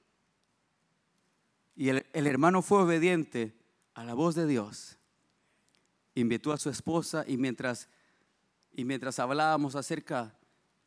Y 1.79 1.91
el, 1.91 2.05
hermano 2.12 2.61
fue 2.61 2.83
obediente 2.83 3.55
a 3.95 4.03
la 4.03 4.14
voz 4.14 4.35
de 4.35 4.49
Dios. 4.49 4.99
Invitó 6.17 6.53
a 6.53 6.57
su 6.57 6.71
esposa 6.71 7.25
y 7.25 7.37
mientras, 7.37 7.88
y 8.73 8.85
mientras 8.85 9.21
hablábamos 9.21 9.77
acerca 9.77 10.37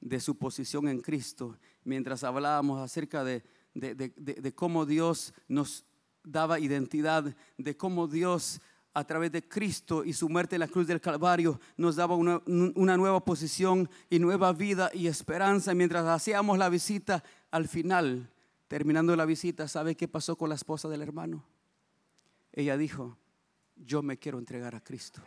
de 0.02 0.20
su 0.20 0.36
posición 0.36 0.90
en 0.90 1.00
Cristo, 1.00 1.58
mientras 1.86 2.26
hablábamos 2.26 2.82
acerca 2.82 3.24
de, 3.24 3.42
de, 3.74 3.96
de, 3.96 4.10
de, 4.10 4.54
cómo 4.54 4.86
Dios 4.86 5.34
nos 5.48 5.86
daba 6.26 6.60
identidad, 6.60 7.38
de 7.58 7.78
cómo 7.78 8.10
Dios 8.10 8.60
a 8.94 9.06
través 9.06 9.32
de 9.32 9.48
Cristo 9.48 10.04
y 10.04 10.12
su 10.12 10.28
muerte 10.28 10.58
en 10.58 10.60
la 10.60 10.68
cruz 10.68 10.88
del 10.88 11.00
Calvario 11.00 11.62
nos 11.78 11.96
daba 11.96 12.18
una, 12.18 12.42
nueva 12.98 13.24
posición 13.24 13.90
y 14.10 14.20
nueva 14.20 14.52
vida 14.52 14.92
y 14.94 15.08
esperanza 15.08 15.74
mientras 15.74 16.06
hacíamos 16.06 16.58
la 16.58 16.68
visita 16.68 17.24
al 17.50 17.70
final. 17.70 18.30
Terminando 18.72 19.14
la 19.18 19.26
visita, 19.26 19.68
¿sabe 19.68 19.98
qué 19.98 20.08
pasó 20.08 20.38
con 20.38 20.48
la 20.48 20.56
esposa 20.56 20.88
del 20.88 21.02
hermano? 21.02 21.44
Ella 22.54 22.78
dijo, 22.78 23.18
yo 23.76 24.02
me 24.02 24.18
quiero 24.18 24.40
entregar 24.40 24.76
a 24.76 24.80
Cristo. 24.82 25.22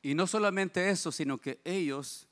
Y 0.00 0.14
no 0.14 0.26
solamente 0.26 0.88
eso, 0.88 1.12
sino 1.12 1.36
que 1.36 1.60
ellos 1.62 2.26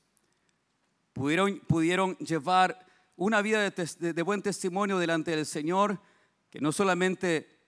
pudieron, 1.13 2.17
llevar 2.17 2.83
una 3.15 3.43
vida 3.43 3.69
de, 3.69 4.21
buen 4.23 4.41
testimonio 4.41 4.97
delante 4.97 5.35
del 5.35 5.45
Señor, 5.45 6.01
que 6.49 6.59
no 6.59 6.71
solamente 6.71 7.59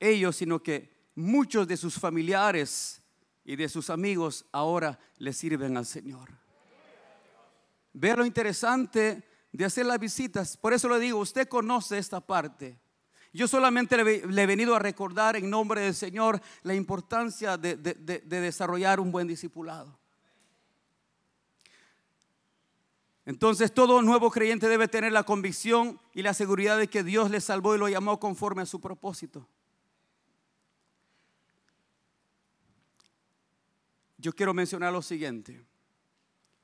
ellos, 0.00 0.34
sino 0.34 0.60
que 0.60 0.90
muchos 1.14 1.68
de 1.68 1.76
sus 1.76 1.94
familiares 1.94 2.99
y 3.44 3.56
de 3.56 3.68
sus 3.68 3.90
amigos 3.90 4.44
ahora 4.52 4.98
le 5.18 5.32
sirven 5.32 5.76
al 5.76 5.86
Señor. 5.86 6.30
Vea 7.92 8.16
lo 8.16 8.24
interesante 8.24 9.22
de 9.52 9.64
hacer 9.64 9.86
las 9.86 9.98
visitas. 9.98 10.56
Por 10.56 10.72
eso 10.72 10.88
le 10.88 11.00
digo, 11.00 11.18
usted 11.18 11.48
conoce 11.48 11.98
esta 11.98 12.20
parte. 12.20 12.78
Yo 13.32 13.48
solamente 13.48 14.02
le, 14.02 14.42
he 14.42 14.46
venido 14.46 14.74
a 14.74 14.78
recordar 14.78 15.36
en 15.36 15.50
nombre 15.50 15.80
del 15.82 15.94
Señor 15.94 16.40
la 16.62 16.74
importancia 16.74 17.56
de, 17.56 17.76
de 17.76 18.40
desarrollar 18.40 19.00
un 19.00 19.12
buen 19.12 19.26
discipulado. 19.26 19.98
Entonces 23.26 23.72
todo 23.72 24.02
nuevo 24.02 24.30
creyente 24.30 24.68
debe 24.68 24.88
tener 24.88 25.12
la 25.12 25.22
convicción 25.22 26.00
y 26.12 26.22
la 26.22 26.34
seguridad 26.34 26.78
de 26.78 26.88
que 26.88 27.04
Dios 27.04 27.30
le 27.30 27.40
salvó 27.40 27.74
y 27.74 27.78
lo 27.78 27.88
llamó 27.88 28.18
conforme 28.18 28.62
a 28.62 28.66
su 28.66 28.80
propósito. 28.80 29.46
Yo 34.20 34.34
quiero 34.34 34.52
mencionar 34.52 34.92
lo 34.92 35.00
siguiente, 35.00 35.64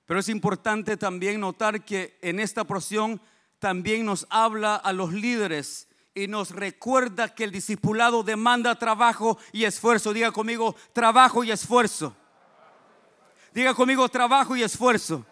pero 0.05 0.21
es 0.21 0.29
importante 0.29 0.97
también 0.99 1.41
notar 1.41 1.85
que 1.85 2.19
en 2.21 2.39
esta 2.39 2.65
porción 2.65 3.21
también 3.59 4.05
nos 4.05 4.27
habla 4.29 4.77
a 4.77 4.93
los 4.93 5.13
líderes 5.13 5.89
y 6.15 6.29
nos 6.29 6.51
recuerda 6.51 7.35
que 7.35 7.45
el 7.45 7.51
discipulado 7.51 8.23
demanda 8.23 8.79
trabajo 8.79 9.39
y 9.53 9.65
esfuerzo. 9.65 10.13
Diga 10.13 10.33
conmigo, 10.33 10.77
trabajo 10.93 11.45
y 11.45 11.51
esfuerzo. 11.51 12.15
Diga 13.55 13.75
conmigo, 13.75 14.07
trabajo 14.09 14.55
y 14.55 14.63
esfuerzo. 14.63 15.25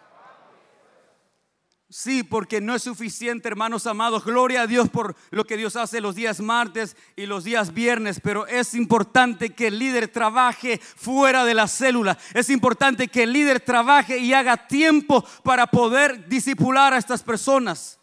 Sí, 1.97 2.23
porque 2.23 2.59
no 2.59 2.75
es 2.75 2.83
suficiente, 2.83 3.47
hermanos 3.47 3.87
amados. 3.87 4.25
Gloria 4.25 4.63
a 4.63 4.67
Dios 4.67 4.89
por 4.89 5.15
lo 5.31 5.45
que 5.45 5.55
Dios 5.55 5.77
hace 5.77 6.01
los 6.01 6.13
días 6.13 6.41
martes 6.41 6.97
y 7.15 7.25
los 7.25 7.45
días 7.45 7.73
viernes, 7.73 8.19
pero 8.21 8.45
es 8.47 8.73
importante 8.73 9.51
que 9.51 9.67
el 9.67 9.79
líder 9.79 10.09
trabaje 10.09 10.77
fuera 10.77 11.45
de 11.45 11.53
la 11.53 11.69
célula. 11.69 12.17
Es 12.33 12.49
importante 12.49 13.07
que 13.07 13.23
el 13.23 13.31
líder 13.31 13.61
trabaje 13.61 14.17
y 14.17 14.33
haga 14.33 14.67
tiempo 14.67 15.23
para 15.41 15.67
poder 15.67 16.27
disipular 16.27 16.93
a 16.93 16.97
estas 16.97 17.23
personas. 17.23 17.97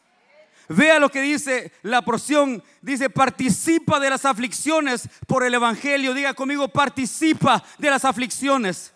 Vea 0.71 0.99
lo 0.99 1.11
que 1.11 1.21
dice 1.21 1.71
la 1.83 2.01
porción. 2.01 2.63
Dice, 2.81 3.11
participa 3.11 4.01
de 4.01 4.09
las 4.09 4.25
aflicciones 4.25 5.07
por 5.27 5.45
el 5.45 5.53
Evangelio. 5.53 6.15
Diga 6.15 6.33
conmigo, 6.33 6.67
participa 6.69 7.63
de 7.77 7.91
las 7.91 8.07
aflicciones. 8.07 8.95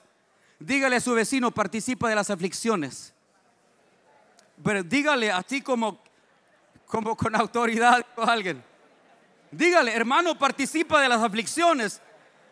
Dígale 0.59 0.97
a 0.97 1.01
su 1.01 1.13
vecino, 1.13 1.51
participa 1.51 2.09
de 2.09 2.15
las 2.15 2.31
aflicciones. 2.31 3.13
Pero 4.62 4.83
dígale 4.83 5.31
a 5.31 5.42
ti 5.42 5.61
como, 5.61 6.01
como 6.87 7.16
con 7.16 7.35
autoridad 7.37 8.05
a 8.16 8.33
alguien. 8.33 8.62
Dígale, 9.51 9.92
hermano, 9.92 10.38
participa 10.38 11.01
de 11.01 11.09
las 11.09 11.23
aflicciones. 11.23 12.01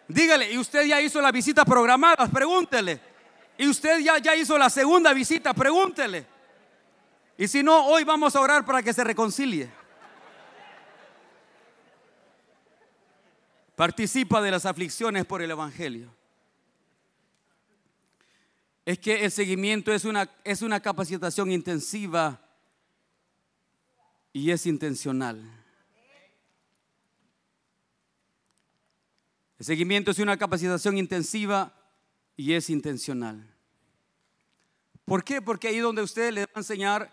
Dígale, 0.06 0.52
y 0.52 0.58
usted 0.58 0.84
ya 0.84 1.00
hizo 1.00 1.20
la 1.20 1.32
visita 1.32 1.64
programada, 1.64 2.28
pregúntele. 2.28 3.00
Y 3.56 3.68
usted 3.68 4.00
ya, 4.00 4.18
ya 4.18 4.34
hizo 4.34 4.58
la 4.58 4.68
segunda 4.68 5.12
visita, 5.12 5.54
pregúntele. 5.54 6.26
Y 7.36 7.48
si 7.48 7.62
no, 7.62 7.86
hoy 7.86 8.04
vamos 8.04 8.36
a 8.36 8.40
orar 8.40 8.64
para 8.64 8.82
que 8.82 8.92
se 8.92 9.02
reconcilie. 9.02 9.70
Participa 13.74 14.40
de 14.40 14.52
las 14.52 14.66
aflicciones 14.66 15.24
por 15.24 15.42
el 15.42 15.50
Evangelio. 15.50 16.14
Es 18.84 18.98
que 18.98 19.24
el 19.24 19.30
seguimiento 19.30 19.92
es 19.92 20.04
una, 20.04 20.30
es 20.44 20.62
una 20.62 20.80
capacitación 20.80 21.50
intensiva 21.50 22.40
y 24.32 24.50
es 24.50 24.66
intencional. 24.66 25.42
El 29.58 29.64
seguimiento 29.64 30.10
es 30.10 30.18
una 30.18 30.36
capacitación 30.36 30.98
intensiva 30.98 31.72
y 32.36 32.52
es 32.52 32.68
intencional. 32.68 33.50
¿Por 35.04 35.24
qué? 35.24 35.40
Porque 35.40 35.68
ahí 35.68 35.78
donde 35.78 36.02
usted 36.02 36.32
le 36.32 36.46
va 36.46 36.52
a 36.54 36.58
enseñar 36.58 37.10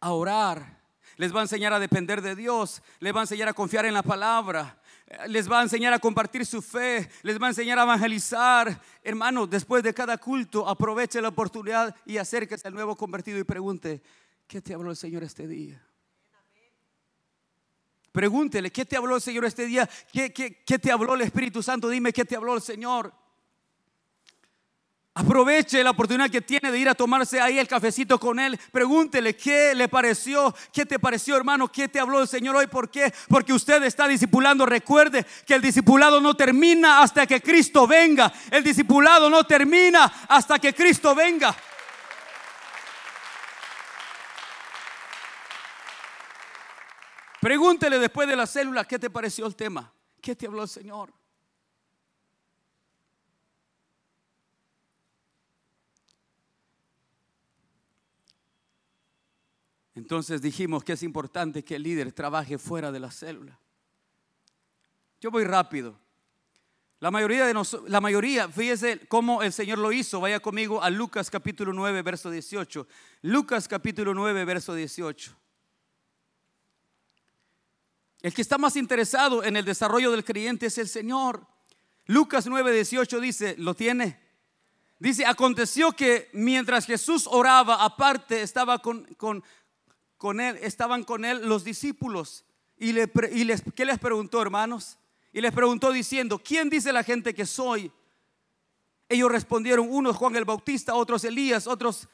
a 0.00 0.12
orar, 0.12 0.80
les 1.16 1.34
va 1.34 1.40
a 1.40 1.42
enseñar 1.42 1.72
a 1.72 1.80
depender 1.80 2.22
de 2.22 2.34
Dios, 2.34 2.82
les 3.00 3.14
va 3.14 3.20
a 3.20 3.22
enseñar 3.24 3.48
a 3.48 3.54
confiar 3.54 3.86
en 3.86 3.94
la 3.94 4.02
palabra, 4.02 4.80
les 5.28 5.50
va 5.50 5.60
a 5.60 5.62
enseñar 5.62 5.92
a 5.92 5.98
compartir 5.98 6.46
su 6.46 6.62
fe, 6.62 7.08
les 7.22 7.40
va 7.40 7.46
a 7.46 7.50
enseñar 7.50 7.78
a 7.78 7.82
evangelizar. 7.82 8.80
Hermano, 9.02 9.46
después 9.46 9.82
de 9.82 9.94
cada 9.94 10.16
culto, 10.18 10.68
aproveche 10.68 11.20
la 11.20 11.28
oportunidad 11.28 11.94
y 12.06 12.16
acérquese 12.16 12.66
al 12.68 12.74
nuevo 12.74 12.96
convertido 12.96 13.38
y 13.38 13.44
pregunte, 13.44 14.02
¿qué 14.46 14.60
te 14.60 14.74
habló 14.74 14.90
el 14.90 14.96
Señor 14.96 15.22
este 15.22 15.46
día? 15.46 15.82
Pregúntele, 18.12 18.70
¿qué 18.70 18.84
te 18.84 18.96
habló 18.96 19.16
el 19.16 19.22
Señor 19.22 19.44
este 19.44 19.66
día? 19.66 19.88
¿Qué, 20.12 20.32
qué, 20.32 20.62
qué 20.64 20.78
te 20.78 20.92
habló 20.92 21.14
el 21.14 21.22
Espíritu 21.22 21.62
Santo? 21.62 21.88
Dime, 21.88 22.12
¿qué 22.12 22.24
te 22.24 22.36
habló 22.36 22.54
el 22.54 22.62
Señor? 22.62 23.12
Aproveche 25.16 25.84
la 25.84 25.90
oportunidad 25.90 26.28
que 26.28 26.40
tiene 26.40 26.72
de 26.72 26.78
ir 26.78 26.88
a 26.88 26.94
tomarse 26.94 27.40
ahí 27.40 27.56
el 27.56 27.68
cafecito 27.68 28.18
con 28.18 28.40
él. 28.40 28.58
Pregúntele 28.72 29.36
qué 29.36 29.72
le 29.72 29.88
pareció, 29.88 30.52
qué 30.72 30.84
te 30.84 30.98
pareció, 30.98 31.36
hermano, 31.36 31.70
qué 31.70 31.86
te 31.86 32.00
habló 32.00 32.20
el 32.20 32.26
Señor 32.26 32.56
hoy. 32.56 32.66
¿Por 32.66 32.90
qué? 32.90 33.14
Porque 33.28 33.52
usted 33.52 33.80
está 33.84 34.08
discipulando. 34.08 34.66
Recuerde 34.66 35.24
que 35.46 35.54
el 35.54 35.62
discipulado 35.62 36.20
no 36.20 36.34
termina 36.34 37.00
hasta 37.00 37.28
que 37.28 37.40
Cristo 37.40 37.86
venga. 37.86 38.32
El 38.50 38.64
discipulado 38.64 39.30
no 39.30 39.44
termina 39.44 40.12
hasta 40.28 40.58
que 40.58 40.74
Cristo 40.74 41.14
venga. 41.14 41.54
Pregúntele 47.40 48.00
después 48.00 48.26
de 48.26 48.34
la 48.34 48.48
célula 48.48 48.84
qué 48.84 48.98
te 48.98 49.10
pareció 49.10 49.46
el 49.46 49.54
tema, 49.54 49.92
qué 50.20 50.34
te 50.34 50.46
habló 50.46 50.64
el 50.64 50.68
Señor. 50.68 51.12
Entonces 59.94 60.42
dijimos 60.42 60.82
que 60.82 60.94
es 60.94 61.02
importante 61.02 61.64
que 61.64 61.76
el 61.76 61.84
líder 61.84 62.12
trabaje 62.12 62.58
fuera 62.58 62.90
de 62.90 63.00
la 63.00 63.10
célula. 63.10 63.58
Yo 65.20 65.30
voy 65.30 65.44
rápido. 65.44 65.98
La 67.00 67.10
mayoría 67.10 67.46
de 67.46 67.54
nosotros, 67.54 67.90
la 67.90 68.00
mayoría, 68.00 68.48
fíjese 68.48 69.06
cómo 69.08 69.42
el 69.42 69.52
Señor 69.52 69.78
lo 69.78 69.92
hizo. 69.92 70.20
Vaya 70.20 70.40
conmigo 70.40 70.82
a 70.82 70.90
Lucas 70.90 71.30
capítulo 71.30 71.72
9, 71.72 72.02
verso 72.02 72.30
18. 72.30 72.86
Lucas 73.22 73.68
capítulo 73.68 74.14
9, 74.14 74.44
verso 74.44 74.74
18. 74.74 75.36
El 78.22 78.32
que 78.32 78.40
está 78.40 78.56
más 78.56 78.74
interesado 78.76 79.44
en 79.44 79.56
el 79.56 79.66
desarrollo 79.66 80.10
del 80.10 80.24
creyente 80.24 80.66
es 80.66 80.78
el 80.78 80.88
Señor. 80.88 81.46
Lucas 82.06 82.46
9, 82.46 82.72
18 82.72 83.20
dice, 83.20 83.54
¿lo 83.58 83.74
tiene? 83.74 84.18
Dice, 84.98 85.26
aconteció 85.26 85.92
que 85.92 86.30
mientras 86.32 86.86
Jesús 86.86 87.26
oraba, 87.30 87.84
aparte 87.84 88.40
estaba 88.40 88.78
con, 88.78 89.04
con 89.16 89.44
con 90.24 90.40
él, 90.40 90.58
estaban 90.62 91.04
con 91.04 91.26
él 91.26 91.46
los 91.46 91.64
discípulos. 91.64 92.46
Y, 92.78 92.92
le, 92.94 93.10
les, 93.44 93.62
¿qué 93.74 93.84
les 93.84 93.98
preguntó, 93.98 94.40
hermanos? 94.40 94.96
Y 95.34 95.42
les 95.42 95.52
preguntó 95.52 95.92
diciendo, 95.92 96.38
¿quién 96.38 96.70
dice 96.70 96.94
la 96.94 97.02
gente 97.02 97.34
que 97.34 97.44
soy? 97.44 97.92
Ellos 99.06 99.30
respondieron, 99.30 99.86
unos 99.90 100.16
Juan 100.16 100.34
el 100.36 100.46
Bautista, 100.46 100.94
otros 100.94 101.24
Elías, 101.24 101.66
otros 101.66 102.08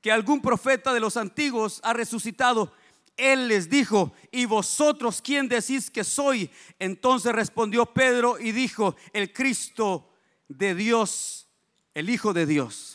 que 0.00 0.10
algún 0.10 0.42
profeta 0.42 0.92
de 0.92 0.98
los 0.98 1.16
antiguos 1.16 1.78
ha 1.84 1.92
resucitado. 1.92 2.72
Él 3.16 3.46
les 3.46 3.70
dijo, 3.70 4.12
¿y 4.32 4.46
vosotros 4.46 5.22
quién 5.22 5.46
decís 5.46 5.92
que 5.92 6.02
soy? 6.02 6.50
Entonces 6.80 7.32
respondió 7.32 7.86
Pedro 7.86 8.36
y 8.40 8.50
dijo, 8.50 8.96
el 9.12 9.32
Cristo 9.32 10.10
de 10.48 10.74
Dios, 10.74 11.46
el 11.94 12.10
Hijo 12.10 12.32
de 12.32 12.46
Dios. 12.46 12.93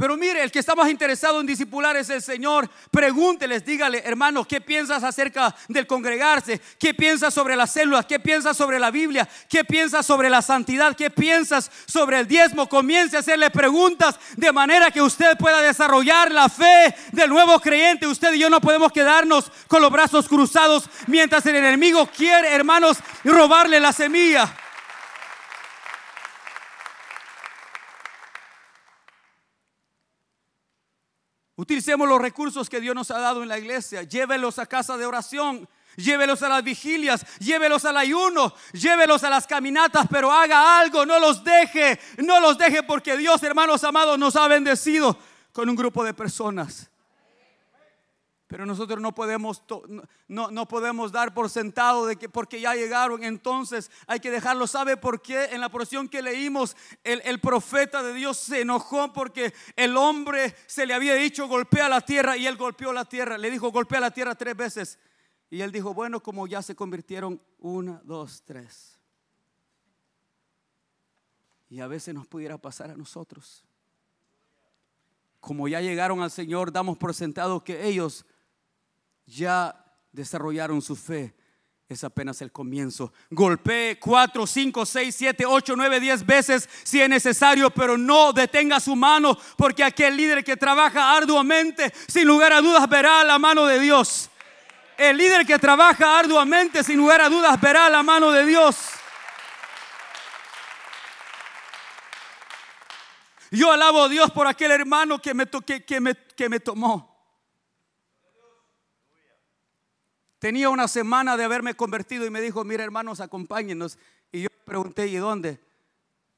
Pero 0.00 0.16
mire, 0.16 0.42
el 0.42 0.50
que 0.50 0.60
está 0.60 0.74
más 0.74 0.88
interesado 0.88 1.42
en 1.42 1.46
discipular 1.46 1.94
es 1.94 2.08
el 2.08 2.22
Señor. 2.22 2.70
Pregúnteles, 2.90 3.66
dígale, 3.66 4.02
hermano, 4.02 4.48
¿qué 4.48 4.58
piensas 4.58 5.04
acerca 5.04 5.54
del 5.68 5.86
congregarse? 5.86 6.58
¿Qué 6.78 6.94
piensas 6.94 7.34
sobre 7.34 7.54
las 7.54 7.70
células? 7.70 8.06
¿Qué 8.06 8.18
piensas 8.18 8.56
sobre 8.56 8.78
la 8.78 8.90
Biblia? 8.90 9.28
¿Qué 9.46 9.62
piensas 9.62 10.06
sobre 10.06 10.30
la 10.30 10.40
santidad? 10.40 10.96
¿Qué 10.96 11.10
piensas 11.10 11.70
sobre 11.84 12.20
el 12.20 12.26
diezmo? 12.26 12.66
Comience 12.66 13.14
a 13.14 13.20
hacerle 13.20 13.50
preguntas 13.50 14.18
de 14.38 14.50
manera 14.52 14.90
que 14.90 15.02
usted 15.02 15.36
pueda 15.36 15.60
desarrollar 15.60 16.32
la 16.32 16.48
fe 16.48 16.94
del 17.12 17.28
nuevo 17.28 17.60
creyente. 17.60 18.06
Usted 18.06 18.32
y 18.32 18.38
yo 18.38 18.48
no 18.48 18.62
podemos 18.62 18.92
quedarnos 18.92 19.52
con 19.68 19.82
los 19.82 19.92
brazos 19.92 20.26
cruzados 20.28 20.88
mientras 21.08 21.44
el 21.44 21.56
enemigo 21.56 22.06
quiere, 22.06 22.54
hermanos, 22.54 22.96
robarle 23.22 23.78
la 23.78 23.92
semilla. 23.92 24.50
Utilicemos 31.60 32.08
los 32.08 32.22
recursos 32.22 32.70
que 32.70 32.80
Dios 32.80 32.94
nos 32.94 33.10
ha 33.10 33.18
dado 33.18 33.42
en 33.42 33.48
la 33.50 33.58
iglesia. 33.58 34.02
Llévelos 34.02 34.58
a 34.58 34.64
casa 34.64 34.96
de 34.96 35.04
oración. 35.04 35.68
Llévelos 35.94 36.42
a 36.42 36.48
las 36.48 36.64
vigilias, 36.64 37.26
llévelos 37.38 37.84
al 37.84 37.98
ayuno, 37.98 38.54
llévelos 38.72 39.24
a 39.24 39.28
las 39.28 39.46
caminatas, 39.46 40.06
pero 40.08 40.32
haga 40.32 40.80
algo, 40.80 41.04
no 41.04 41.18
los 41.18 41.42
deje, 41.42 41.98
no 42.18 42.40
los 42.40 42.56
deje 42.56 42.84
porque 42.84 43.16
Dios, 43.16 43.42
hermanos 43.42 43.82
amados, 43.84 44.16
nos 44.16 44.36
ha 44.36 44.46
bendecido 44.46 45.18
con 45.52 45.68
un 45.68 45.74
grupo 45.76 46.02
de 46.04 46.14
personas 46.14 46.90
pero 48.50 48.66
nosotros 48.66 49.00
no 49.00 49.14
podemos, 49.14 49.62
no, 50.26 50.50
no, 50.50 50.66
podemos 50.66 51.12
dar 51.12 51.32
por 51.32 51.48
sentado 51.48 52.04
de 52.04 52.16
que 52.16 52.28
porque 52.28 52.60
ya 52.60 52.74
llegaron, 52.74 53.22
entonces 53.22 53.92
hay 54.08 54.18
que 54.18 54.32
dejarlo. 54.32 54.66
¿Sabe 54.66 54.96
por 54.96 55.22
qué? 55.22 55.44
En 55.52 55.60
la 55.60 55.68
porción 55.68 56.08
que 56.08 56.20
leímos, 56.20 56.76
el, 57.04 57.22
el 57.24 57.38
profeta 57.38 58.02
de 58.02 58.12
Dios 58.12 58.38
se 58.38 58.62
enojó 58.62 59.12
porque 59.12 59.54
el 59.76 59.96
hombre 59.96 60.56
se 60.66 60.84
le 60.84 60.94
había 60.94 61.14
dicho 61.14 61.46
golpea 61.46 61.88
la 61.88 62.00
tierra 62.00 62.36
y 62.36 62.48
él 62.48 62.56
golpeó 62.56 62.92
la 62.92 63.04
tierra. 63.04 63.38
Le 63.38 63.52
dijo 63.52 63.70
golpea 63.70 64.00
la 64.00 64.10
tierra 64.10 64.34
tres 64.34 64.56
veces. 64.56 64.98
Y 65.48 65.60
él 65.60 65.70
dijo, 65.70 65.94
bueno, 65.94 66.20
como 66.20 66.48
ya 66.48 66.60
se 66.60 66.74
convirtieron 66.74 67.40
una, 67.60 68.00
dos, 68.02 68.42
tres. 68.44 68.98
Y 71.68 71.78
a 71.78 71.86
veces 71.86 72.12
nos 72.16 72.26
pudiera 72.26 72.58
pasar 72.58 72.90
a 72.90 72.96
nosotros. 72.96 73.64
Como 75.38 75.68
ya 75.68 75.80
llegaron 75.80 76.20
al 76.20 76.32
Señor, 76.32 76.72
damos 76.72 76.98
por 76.98 77.14
sentado 77.14 77.62
que 77.62 77.86
ellos 77.86 78.26
ya 79.30 79.84
desarrollaron 80.12 80.82
su 80.82 80.96
fe. 80.96 81.34
Es 81.88 82.04
apenas 82.04 82.40
el 82.40 82.52
comienzo. 82.52 83.12
Golpee 83.30 83.98
cuatro, 83.98 84.46
cinco, 84.46 84.86
seis, 84.86 85.16
siete, 85.16 85.44
ocho, 85.44 85.74
nueve, 85.74 85.98
diez 85.98 86.24
veces 86.24 86.68
si 86.84 87.00
es 87.00 87.08
necesario, 87.08 87.70
pero 87.70 87.98
no 87.98 88.32
detenga 88.32 88.78
su 88.78 88.94
mano, 88.94 89.36
porque 89.56 89.82
aquel 89.82 90.16
líder 90.16 90.44
que 90.44 90.56
trabaja 90.56 91.16
arduamente, 91.16 91.92
sin 92.06 92.28
lugar 92.28 92.52
a 92.52 92.60
dudas, 92.60 92.88
verá 92.88 93.24
la 93.24 93.40
mano 93.40 93.66
de 93.66 93.80
Dios. 93.80 94.30
El 94.96 95.16
líder 95.16 95.44
que 95.44 95.58
trabaja 95.58 96.18
arduamente, 96.18 96.84
sin 96.84 96.96
lugar 96.96 97.22
a 97.22 97.28
dudas, 97.28 97.60
verá 97.60 97.88
la 97.90 98.04
mano 98.04 98.30
de 98.30 98.46
Dios. 98.46 98.76
Yo 103.50 103.72
alabo 103.72 104.04
a 104.04 104.08
Dios 104.08 104.30
por 104.30 104.46
aquel 104.46 104.70
hermano 104.70 105.20
que 105.20 105.34
me, 105.34 105.44
que, 105.84 106.00
me, 106.00 106.14
que 106.14 106.48
me 106.48 106.60
tomó. 106.60 107.09
Tenía 110.40 110.70
una 110.70 110.88
semana 110.88 111.36
de 111.36 111.44
haberme 111.44 111.74
convertido 111.74 112.24
y 112.24 112.30
me 112.30 112.40
dijo, 112.40 112.64
mira 112.64 112.82
hermanos, 112.82 113.20
acompáñenos. 113.20 113.98
Y 114.32 114.42
yo 114.42 114.48
pregunté, 114.64 115.06
¿y 115.06 115.16
dónde? 115.16 115.60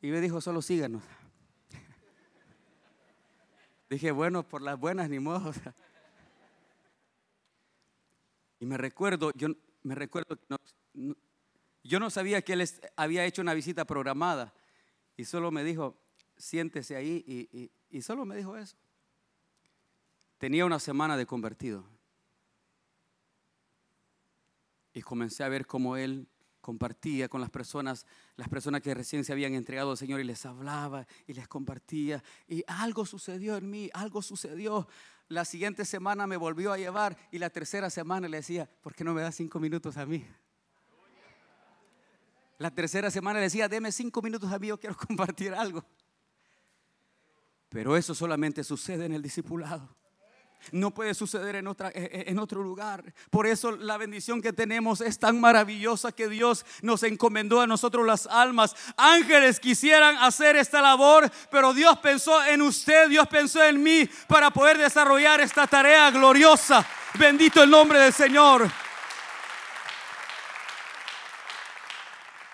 Y 0.03 0.09
me 0.09 0.21
dijo, 0.21 0.41
solo 0.41 0.61
síganos. 0.61 1.05
Dije, 3.88 4.11
bueno, 4.11 4.43
por 4.43 4.61
las 4.61 4.79
buenas 4.79 5.09
ni 5.09 5.19
modo. 5.19 5.55
Y 8.59 8.67
me 8.67 8.77
recuerdo, 8.77 9.33
yo 9.35 9.49
me 9.83 9.97
recuerdo 9.97 10.38
yo 11.83 11.99
no 11.99 12.11
sabía 12.11 12.43
que 12.43 12.53
él 12.53 12.65
había 12.95 13.25
hecho 13.25 13.43
una 13.43 13.55
visita 13.55 13.85
programada 13.85 14.55
y 15.17 15.25
solo 15.25 15.51
me 15.51 15.65
dijo, 15.65 15.97
siéntese 16.37 16.95
ahí 16.95 17.69
y 17.91 18.03
solo 18.03 18.25
me 18.25 18.37
dijo 18.37 18.57
eso. 18.57 18.77
Tenía 20.38 20.65
una 20.65 20.79
semana 20.79 21.17
de 21.17 21.27
convertido. 21.27 21.85
Y 24.92 25.02
comencé 25.02 25.44
a 25.44 25.48
ver 25.48 25.66
cómo 25.66 25.96
él 25.96 26.28
compartía 26.62 27.28
con 27.28 27.40
las 27.40 27.50
personas, 27.50 28.07
las 28.37 28.48
personas 28.48 28.81
que 28.81 28.94
recién 28.94 29.24
se 29.24 29.33
habían 29.33 29.52
entregado 29.55 29.90
al 29.90 29.96
Señor 29.98 30.20
y 30.20 30.24
les 30.24 30.46
hablaba 30.46 31.07
y 31.26 31.35
les 31.35 31.48
compartía. 31.48 32.22
Y 32.46 32.64
algo 32.66 33.05
sucedió 33.05 33.57
en 33.57 33.68
mí, 33.68 33.90
algo 33.92 34.22
sucedió. 34.22 34.88
La 35.28 35.44
siguiente 35.44 35.85
semana 35.85 36.26
me 36.26 36.37
volvió 36.37 36.72
a 36.72 36.78
llevar 36.78 37.16
y 37.31 37.38
la 37.38 37.50
tercera 37.50 37.90
semana 37.90 38.28
le 38.28 38.38
decía, 38.38 38.70
¿por 38.81 38.94
qué 38.94 39.05
no 39.05 39.12
me 39.12 39.22
das 39.22 39.35
cinco 39.35 39.59
minutos 39.59 39.96
a 39.96 40.07
mí? 40.07 40.24
La 42.59 42.70
tercera 42.70 43.11
semana 43.11 43.40
le 43.40 43.46
decía, 43.46 43.68
deme 43.68 43.90
cinco 43.90 44.22
minutos 44.22 44.50
a 44.52 44.59
mí, 44.59 44.68
yo 44.68 44.78
quiero 44.78 44.96
compartir 45.09 45.52
algo. 45.52 45.85
Pero 47.68 47.96
eso 47.96 48.14
solamente 48.14 48.62
sucede 48.62 49.07
en 49.07 49.14
el 49.14 49.22
discipulado 49.22 49.96
no 50.70 50.92
puede 50.92 51.14
suceder 51.14 51.57
eh, 51.57 51.62
eh, 51.94 52.25
en 52.29 52.38
otro 52.38 52.62
lugar. 52.62 53.12
Por 53.31 53.46
eso 53.46 53.72
la 53.72 53.96
bendición 53.96 54.40
que 54.40 54.53
tenemos 54.53 55.01
es 55.01 55.18
tan 55.18 55.40
maravillosa 55.40 56.12
que 56.12 56.29
Dios 56.29 56.64
nos 56.83 57.03
encomendó 57.03 57.61
a 57.61 57.66
nosotros 57.66 58.07
las 58.07 58.27
almas. 58.27 58.75
Ángeles 58.96 59.59
quisieran 59.61 60.16
hacer 60.18 60.57
esta 60.57 60.81
labor, 60.81 61.31
pero 61.51 61.75
Dios 61.75 61.98
pensó 61.98 62.44
en 62.44 62.62
usted, 62.62 63.09
Dios 63.09 63.27
pensó 63.29 63.62
en 63.62 63.83
mí 63.83 64.09
para 64.29 64.51
poder 64.51 64.79
desarrollar 64.79 65.40
esta 65.40 65.66
tarea 65.66 66.11
gloriosa. 66.11 66.87
Bendito 67.18 67.62
el 67.62 67.70
nombre 67.70 67.98
del 67.98 68.12
Señor. 68.12 68.70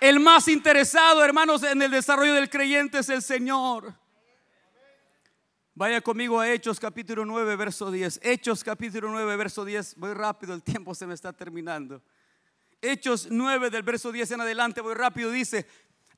El 0.00 0.20
más 0.20 0.46
interesado, 0.46 1.24
hermanos, 1.24 1.62
en 1.64 1.82
el 1.82 1.90
desarrollo 1.90 2.34
del 2.34 2.48
creyente 2.48 2.98
es 2.98 3.08
el 3.08 3.22
Señor. 3.22 3.94
Vaya 5.78 6.00
conmigo 6.00 6.40
a 6.40 6.50
Hechos 6.50 6.80
capítulo 6.80 7.24
9, 7.24 7.54
verso 7.54 7.88
10. 7.88 8.18
Hechos 8.24 8.64
capítulo 8.64 9.12
9, 9.12 9.36
verso 9.36 9.64
10. 9.64 9.94
Voy 9.98 10.12
rápido, 10.12 10.52
el 10.52 10.60
tiempo 10.60 10.92
se 10.92 11.06
me 11.06 11.14
está 11.14 11.32
terminando. 11.32 12.02
Hechos 12.82 13.28
9 13.30 13.70
del 13.70 13.84
verso 13.84 14.10
10 14.10 14.32
en 14.32 14.40
adelante, 14.40 14.80
voy 14.80 14.94
rápido, 14.94 15.30
dice, 15.30 15.68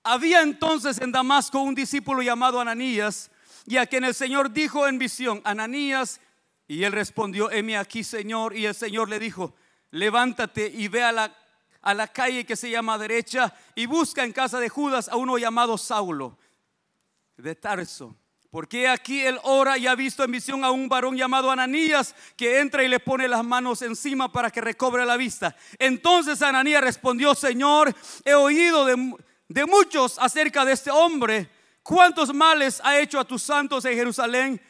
había 0.02 0.40
entonces 0.40 0.98
en 1.02 1.12
Damasco 1.12 1.60
un 1.60 1.74
discípulo 1.74 2.22
llamado 2.22 2.58
Ananías, 2.58 3.30
y 3.66 3.76
a 3.76 3.84
quien 3.84 4.04
el 4.04 4.14
Señor 4.14 4.50
dijo 4.50 4.88
en 4.88 4.98
visión, 4.98 5.42
Ananías, 5.44 6.22
y 6.66 6.82
él 6.84 6.92
respondió, 6.92 7.50
heme 7.50 7.76
aquí, 7.76 8.02
Señor, 8.02 8.56
y 8.56 8.64
el 8.64 8.74
Señor 8.74 9.10
le 9.10 9.18
dijo, 9.18 9.54
levántate 9.90 10.72
y 10.74 10.88
ve 10.88 11.02
a 11.02 11.12
la, 11.12 11.36
a 11.82 11.92
la 11.92 12.08
calle 12.08 12.46
que 12.46 12.56
se 12.56 12.70
llama 12.70 12.96
derecha 12.96 13.52
y 13.74 13.84
busca 13.84 14.24
en 14.24 14.32
casa 14.32 14.58
de 14.58 14.70
Judas 14.70 15.10
a 15.10 15.16
uno 15.16 15.36
llamado 15.36 15.76
Saulo 15.76 16.38
de 17.36 17.54
Tarso 17.54 18.16
porque 18.50 18.88
aquí 18.88 19.20
él 19.20 19.38
ora 19.44 19.78
y 19.78 19.86
ha 19.86 19.94
visto 19.94 20.24
en 20.24 20.32
visión 20.32 20.64
a 20.64 20.70
un 20.70 20.88
varón 20.88 21.16
llamado 21.16 21.50
Ananías 21.50 22.14
que 22.36 22.60
entra 22.60 22.82
y 22.82 22.88
le 22.88 22.98
pone 22.98 23.28
las 23.28 23.44
manos 23.44 23.80
encima 23.82 24.32
para 24.32 24.50
que 24.50 24.60
recobre 24.60 25.06
la 25.06 25.16
vista. 25.16 25.54
Entonces 25.78 26.42
Ananías 26.42 26.82
respondió, 26.82 27.34
Señor, 27.34 27.94
he 28.24 28.34
oído 28.34 28.84
de, 28.84 29.14
de 29.48 29.66
muchos 29.66 30.18
acerca 30.18 30.64
de 30.64 30.72
este 30.72 30.90
hombre. 30.90 31.48
¿Cuántos 31.82 32.34
males 32.34 32.80
ha 32.84 32.98
hecho 32.98 33.20
a 33.20 33.24
tus 33.24 33.42
santos 33.42 33.84
en 33.84 33.94
Jerusalén? 33.94 34.60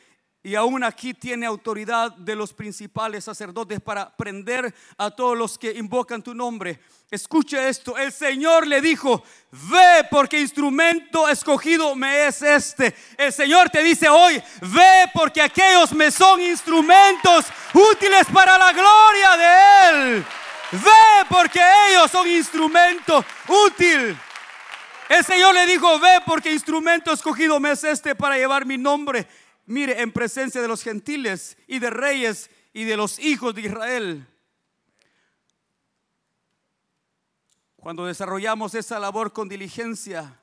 Y 0.42 0.54
aún 0.54 0.82
aquí 0.82 1.12
tiene 1.12 1.44
autoridad 1.44 2.12
de 2.12 2.34
los 2.34 2.54
principales 2.54 3.24
sacerdotes 3.24 3.78
para 3.78 4.16
prender 4.16 4.74
a 4.96 5.10
todos 5.10 5.36
los 5.36 5.58
que 5.58 5.72
invocan 5.72 6.22
tu 6.22 6.34
nombre. 6.34 6.80
Escuche 7.10 7.68
esto, 7.68 7.98
el 7.98 8.10
Señor 8.10 8.66
le 8.66 8.80
dijo, 8.80 9.22
ve 9.50 10.06
porque 10.10 10.40
instrumento 10.40 11.28
escogido 11.28 11.94
me 11.94 12.26
es 12.26 12.40
este. 12.40 12.94
El 13.18 13.34
Señor 13.34 13.68
te 13.68 13.82
dice 13.82 14.08
hoy, 14.08 14.42
ve 14.62 15.10
porque 15.12 15.42
aquellos 15.42 15.92
me 15.92 16.10
son 16.10 16.40
instrumentos 16.40 17.44
útiles 17.74 18.26
para 18.32 18.56
la 18.56 18.72
gloria 18.72 19.36
de 19.36 19.88
Él. 19.90 20.24
Ve 20.72 21.26
porque 21.28 21.60
ellos 21.90 22.10
son 22.10 22.26
instrumento 22.26 23.22
útil. 23.66 24.16
El 25.10 25.24
Señor 25.24 25.52
le 25.52 25.66
dijo, 25.66 25.98
ve 25.98 26.20
porque 26.24 26.50
instrumento 26.50 27.12
escogido 27.12 27.60
me 27.60 27.72
es 27.72 27.84
este 27.84 28.14
para 28.14 28.38
llevar 28.38 28.64
mi 28.64 28.78
nombre 28.78 29.26
mire, 29.70 30.02
en 30.02 30.10
presencia 30.10 30.60
de 30.60 30.68
los 30.68 30.82
gentiles 30.82 31.56
y 31.68 31.78
de 31.78 31.90
reyes 31.90 32.50
y 32.72 32.84
de 32.84 32.96
los 32.96 33.18
hijos 33.20 33.54
de 33.54 33.62
Israel. 33.62 34.26
Cuando 37.76 38.04
desarrollamos 38.04 38.74
esa 38.74 38.98
labor 38.98 39.32
con 39.32 39.48
diligencia, 39.48 40.42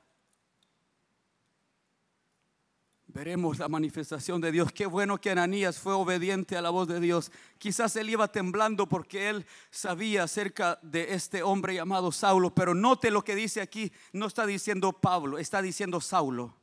veremos 3.06 3.58
la 3.58 3.68
manifestación 3.68 4.40
de 4.40 4.50
Dios. 4.50 4.72
Qué 4.72 4.86
bueno 4.86 5.20
que 5.20 5.30
Ananías 5.30 5.78
fue 5.78 5.92
obediente 5.92 6.56
a 6.56 6.62
la 6.62 6.70
voz 6.70 6.88
de 6.88 6.98
Dios. 6.98 7.30
Quizás 7.58 7.96
él 7.96 8.08
iba 8.08 8.32
temblando 8.32 8.88
porque 8.88 9.28
él 9.28 9.46
sabía 9.70 10.22
acerca 10.22 10.78
de 10.82 11.12
este 11.12 11.42
hombre 11.42 11.74
llamado 11.74 12.12
Saulo, 12.12 12.54
pero 12.54 12.74
note 12.74 13.10
lo 13.10 13.22
que 13.22 13.34
dice 13.34 13.60
aquí, 13.60 13.92
no 14.12 14.26
está 14.26 14.46
diciendo 14.46 14.92
Pablo, 14.92 15.38
está 15.38 15.60
diciendo 15.60 16.00
Saulo. 16.00 16.57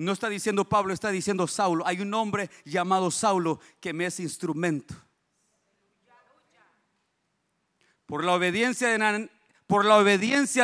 No 0.00 0.12
está 0.12 0.30
diciendo 0.30 0.64
Pablo, 0.64 0.94
está 0.94 1.10
diciendo 1.10 1.46
Saulo. 1.46 1.86
Hay 1.86 2.00
un 2.00 2.14
hombre 2.14 2.48
llamado 2.64 3.10
Saulo 3.10 3.60
que 3.80 3.92
me 3.92 4.06
es 4.06 4.18
instrumento. 4.18 4.94
Por 8.06 8.24
la 8.24 8.32
obediencia 8.32 8.88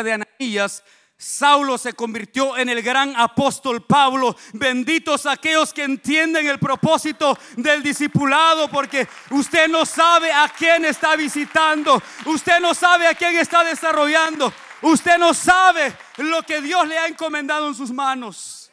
de, 0.03 0.13
Ananías, 0.15 0.83
Saulo 1.19 1.77
se 1.77 1.93
convirtió 1.93 2.57
en 2.57 2.71
el 2.71 2.81
gran 2.81 3.15
apóstol 3.15 3.85
Pablo. 3.85 4.35
Benditos 4.55 5.27
aquellos 5.27 5.75
que 5.75 5.85
entienden 5.85 6.47
el 6.47 6.59
propósito 6.59 7.39
del 7.59 7.83
discipulado, 7.83 8.71
porque 8.71 9.07
usted 9.33 9.69
no 9.69 9.85
sabe 9.85 10.33
a 10.33 10.49
quién 10.49 10.87
está 10.87 11.15
visitando, 11.15 12.03
usted 12.25 12.59
no 12.59 12.73
sabe 12.73 13.07
a 13.07 13.15
quién 13.15 13.37
está 13.37 13.63
desarrollando, 13.65 14.51
usted 14.81 15.19
no 15.19 15.35
sabe 15.35 15.95
lo 16.17 16.43
que 16.43 16.63
Dios 16.63 16.89
le 16.89 16.97
ha 16.97 17.07
encomendado 17.07 17.69
en 17.69 17.75
sus 17.75 17.91
manos. 17.91 18.66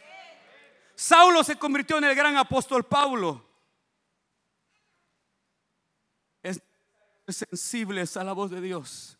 Saulo 1.03 1.43
se 1.43 1.57
convirtió 1.57 1.97
en 1.97 2.05
el 2.05 2.15
gran 2.15 2.37
apóstol 2.37 2.85
Pablo. 2.85 3.45
Es 6.41 6.63
sensibles 7.27 8.15
a 8.15 8.23
la 8.23 8.31
voz 8.31 8.51
de 8.51 8.61
Dios. 8.61 9.17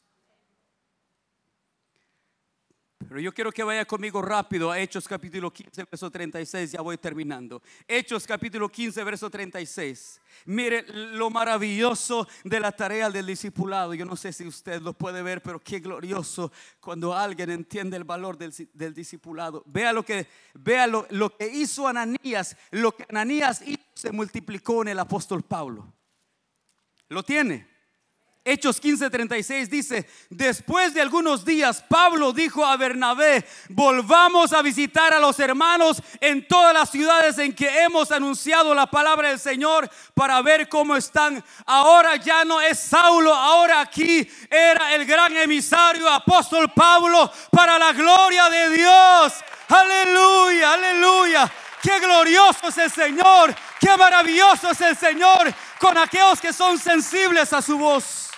Pero 3.13 3.21
yo 3.21 3.31
quiero 3.31 3.51
que 3.51 3.61
vaya 3.61 3.85
conmigo 3.85 4.23
rápido 4.23 4.71
a 4.71 4.79
Hechos 4.79 5.07
capítulo 5.07 5.53
15, 5.53 5.83
verso 5.83 6.09
36, 6.09 6.71
ya 6.71 6.81
voy 6.81 6.97
terminando. 6.97 7.61
Hechos 7.87 8.25
capítulo 8.25 8.67
15, 8.67 9.03
verso 9.03 9.29
36. 9.29 10.19
Mire 10.45 10.83
lo 10.87 11.29
maravilloso 11.29 12.27
de 12.43 12.59
la 12.59 12.71
tarea 12.71 13.11
del 13.11 13.27
discipulado. 13.27 13.93
Yo 13.93 14.03
no 14.03 14.15
sé 14.15 14.33
si 14.33 14.47
usted 14.47 14.81
lo 14.81 14.93
puede 14.93 15.21
ver, 15.21 15.43
pero 15.43 15.59
qué 15.59 15.79
glorioso 15.79 16.51
cuando 16.79 17.13
alguien 17.13 17.51
entiende 17.51 17.97
el 17.97 18.03
valor 18.03 18.35
del, 18.35 18.51
discipulado. 18.95 19.61
Vea 19.67 19.93
lo 19.93 20.03
que, 20.03 20.25
vea 20.55 20.87
lo, 20.87 21.05
lo 21.11 21.37
que 21.37 21.45
hizo 21.45 21.87
Ananías, 21.87 22.57
lo 22.71 22.95
que 22.95 23.05
Ananías 23.09 23.61
hizo 23.61 23.83
se 23.93 24.11
multiplicó 24.11 24.81
en 24.81 24.87
el 24.87 24.97
apóstol 24.97 25.43
Pablo. 25.43 25.93
¿Lo 27.09 27.21
tiene? 27.21 27.72
Hechos 28.45 28.81
15:36 28.81 29.69
dice, 29.69 30.05
después 30.29 30.93
de 30.93 30.99
algunos 30.99 31.45
días, 31.45 31.81
Pablo 31.87 32.33
dijo 32.33 32.65
a 32.65 32.75
Bernabé, 32.75 33.47
volvamos 33.69 34.51
a 34.51 34.61
visitar 34.61 35.13
a 35.13 35.19
los 35.19 35.39
hermanos 35.39 36.03
en 36.19 36.45
todas 36.45 36.73
las 36.73 36.89
ciudades 36.89 37.37
en 37.37 37.55
que 37.55 37.83
hemos 37.83 38.11
anunciado 38.11 38.75
la 38.75 38.87
palabra 38.87 39.29
del 39.29 39.39
Señor 39.39 39.89
para 40.13 40.41
ver 40.41 40.67
cómo 40.67 40.97
están. 40.97 41.41
Ahora 41.65 42.17
ya 42.17 42.43
no 42.43 42.59
es 42.59 42.79
Saulo, 42.79 43.33
ahora 43.33 43.79
aquí 43.79 44.29
era 44.49 44.93
el 44.93 45.05
gran 45.05 45.37
emisario 45.37 46.09
apóstol 46.09 46.69
Pablo 46.73 47.31
para 47.49 47.79
la 47.79 47.93
gloria 47.93 48.49
de 48.49 48.71
Dios. 48.71 49.33
Aleluya, 49.69 50.73
aleluya. 50.73 51.53
Qué 51.81 51.97
glorioso 51.97 52.67
es 52.67 52.77
el 52.77 52.91
Señor, 52.91 53.55
qué 53.79 53.95
maravilloso 53.95 54.69
es 54.69 54.81
el 54.81 54.97
Señor 54.97 55.53
con 55.79 55.97
aquellos 55.97 56.41
que 56.41 56.51
son 56.51 56.77
sensibles 56.77 57.53
a 57.53 57.61
su 57.61 57.77
voz. 57.77 58.32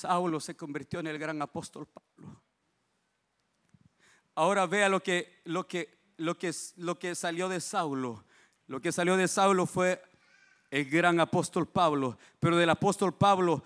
Saulo 0.00 0.40
se 0.40 0.56
convirtió 0.56 1.00
en 1.00 1.08
el 1.08 1.18
gran 1.18 1.42
apóstol 1.42 1.86
Pablo. 1.86 2.40
Ahora 4.34 4.64
vea 4.66 4.88
lo 4.88 5.02
que, 5.02 5.42
lo 5.44 5.66
que, 5.66 5.98
lo 6.16 6.38
que, 6.38 6.52
lo 6.76 6.98
que 6.98 7.14
salió 7.14 7.50
de 7.50 7.60
Saulo. 7.60 8.24
Lo 8.66 8.80
que 8.80 8.92
salió 8.92 9.18
de 9.18 9.28
Saulo 9.28 9.66
fue 9.66 10.02
el 10.70 10.88
gran 10.88 11.20
apóstol 11.20 11.66
Pablo, 11.68 12.16
pero 12.38 12.56
del 12.56 12.70
apóstol 12.70 13.14
Pablo 13.14 13.62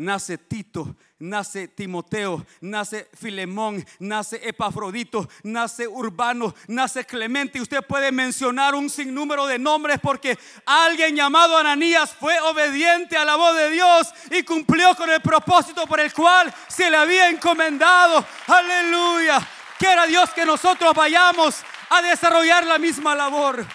nace 0.00 0.38
Tito, 0.38 0.96
nace 1.18 1.68
Timoteo, 1.68 2.44
nace 2.62 3.08
Filemón, 3.14 3.84
nace 3.98 4.40
Epafrodito, 4.48 5.28
nace 5.42 5.86
Urbano, 5.86 6.54
nace 6.68 7.04
Clemente. 7.04 7.58
Y 7.58 7.60
usted 7.60 7.82
puede 7.86 8.10
mencionar 8.10 8.74
un 8.74 8.88
sinnúmero 8.88 9.46
de 9.46 9.58
nombres 9.58 9.98
porque 10.00 10.38
alguien 10.64 11.14
llamado 11.14 11.56
Ananías 11.56 12.12
fue 12.18 12.38
obediente 12.40 13.16
a 13.16 13.26
la 13.26 13.36
voz 13.36 13.54
de 13.54 13.70
Dios 13.70 14.08
y 14.30 14.42
cumplió 14.42 14.94
con 14.96 15.10
el 15.10 15.20
propósito 15.20 15.86
por 15.86 16.00
el 16.00 16.12
cual 16.14 16.52
se 16.68 16.90
le 16.90 16.96
había 16.96 17.28
encomendado. 17.28 18.24
Aleluya. 18.46 19.46
Quiera 19.78 20.06
Dios 20.06 20.30
que 20.30 20.46
nosotros 20.46 20.94
vayamos 20.94 21.62
a 21.90 22.00
desarrollar 22.00 22.66
la 22.66 22.78
misma 22.78 23.14
labor. 23.14 23.66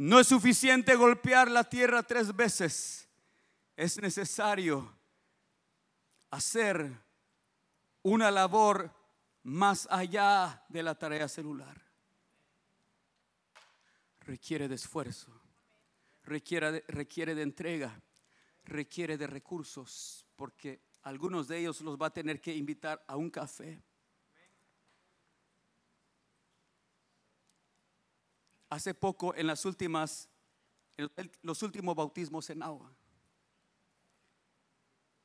No 0.00 0.18
es 0.18 0.28
suficiente 0.28 0.96
golpear 0.96 1.50
la 1.50 1.62
tierra 1.62 2.02
tres 2.02 2.34
veces. 2.34 3.06
Es 3.76 4.00
necesario 4.00 4.90
hacer 6.30 6.90
una 8.00 8.30
labor 8.30 8.90
más 9.42 9.86
allá 9.90 10.64
de 10.70 10.82
la 10.82 10.94
tarea 10.94 11.28
celular. 11.28 11.78
Requiere 14.20 14.68
de 14.68 14.76
esfuerzo, 14.76 15.38
requiere 16.24 16.72
de, 16.72 16.84
requiere 16.88 17.34
de 17.34 17.42
entrega, 17.42 18.00
requiere 18.64 19.18
de 19.18 19.26
recursos, 19.26 20.24
porque 20.34 20.80
algunos 21.02 21.46
de 21.46 21.58
ellos 21.58 21.82
los 21.82 21.98
va 21.98 22.06
a 22.06 22.14
tener 22.14 22.40
que 22.40 22.56
invitar 22.56 23.04
a 23.06 23.16
un 23.16 23.28
café 23.28 23.82
hace 28.70 28.94
poco 28.94 29.34
en 29.34 29.48
las 29.48 29.64
últimas, 29.64 30.30
los 31.42 31.62
últimos 31.62 31.94
bautismos 31.94 32.48
en 32.50 32.62
agua. 32.62 32.94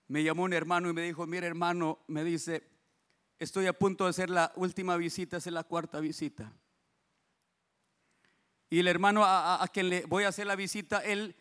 Me 0.08 0.24
llamó 0.24 0.44
un 0.44 0.54
hermano 0.54 0.90
y 0.90 0.94
me 0.94 1.04
dijo, 1.04 1.26
mira 1.26 1.48
hermano, 1.48 2.00
me 2.08 2.24
dice, 2.24 2.68
estoy 3.40 3.68
a 3.68 3.74
punto 3.74 4.04
de 4.04 4.10
hacer 4.10 4.30
la 4.30 4.52
última 4.56 4.98
visita, 4.98 5.38
es 5.38 5.46
la 5.48 5.64
cuarta 5.64 6.00
visita. 6.00 6.52
Y 8.70 8.80
el 8.80 8.88
hermano 8.88 9.24
a, 9.24 9.66
quien 9.72 9.90
le 9.90 10.06
voy 10.06 10.24
a 10.24 10.30
hacer 10.30 10.48
la 10.48 10.56
visita, 10.56 11.00
él, 11.00 11.36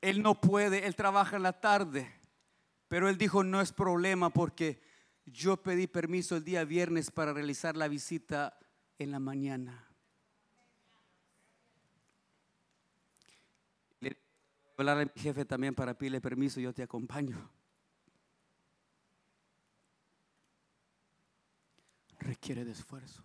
él 0.00 0.22
no 0.22 0.40
puede, 0.40 0.86
él 0.86 0.96
trabaja 0.96 1.36
en 1.36 1.42
la 1.42 1.60
tarde. 1.60 2.10
Pero 2.88 3.08
él 3.08 3.18
dijo, 3.18 3.42
no 3.42 3.60
es 3.60 3.72
problema 3.72 4.30
porque 4.30 4.80
yo 5.24 5.62
pedí 5.62 5.86
permiso 5.86 6.36
el 6.36 6.44
día 6.44 6.64
viernes 6.64 7.10
para 7.10 7.32
realizar 7.32 7.76
la 7.76 7.88
visita 7.88 8.58
en 8.98 9.10
la 9.10 9.18
mañana. 9.18 9.91
Hablar 14.82 14.98
a 14.98 15.04
mi 15.04 15.20
jefe 15.20 15.44
también 15.44 15.74
para 15.74 15.96
pedirle 15.96 16.20
permiso, 16.20 16.60
yo 16.60 16.74
te 16.74 16.82
acompaño. 16.82 17.50
Requiere 22.18 22.64
de 22.64 22.72
esfuerzo. 22.72 23.22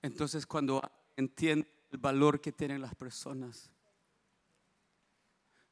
Entonces 0.00 0.46
cuando 0.46 0.80
entiende 1.16 1.68
el 1.90 1.98
valor 1.98 2.40
que 2.40 2.52
tienen 2.52 2.80
las 2.80 2.94
personas, 2.94 3.70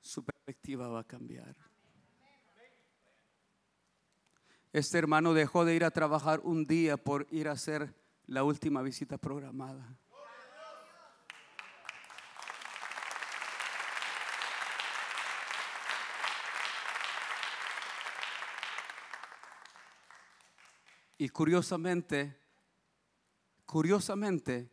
su 0.01 0.25
perspectiva 0.25 0.89
va 0.89 1.01
a 1.01 1.05
cambiar. 1.05 1.57
Este 4.73 4.99
hermano 4.99 5.33
dejó 5.33 5.65
de 5.65 5.75
ir 5.75 5.85
a 5.85 5.91
trabajar 5.91 6.41
un 6.41 6.65
día 6.65 6.97
por 6.97 7.27
ir 7.31 7.49
a 7.49 7.53
hacer 7.53 7.95
la 8.27 8.45
última 8.45 8.83
visita 8.83 9.19
programada. 9.19 9.97
Y 21.19 21.31
curiosamente, 21.31 22.37
curiosamente, 23.65 24.71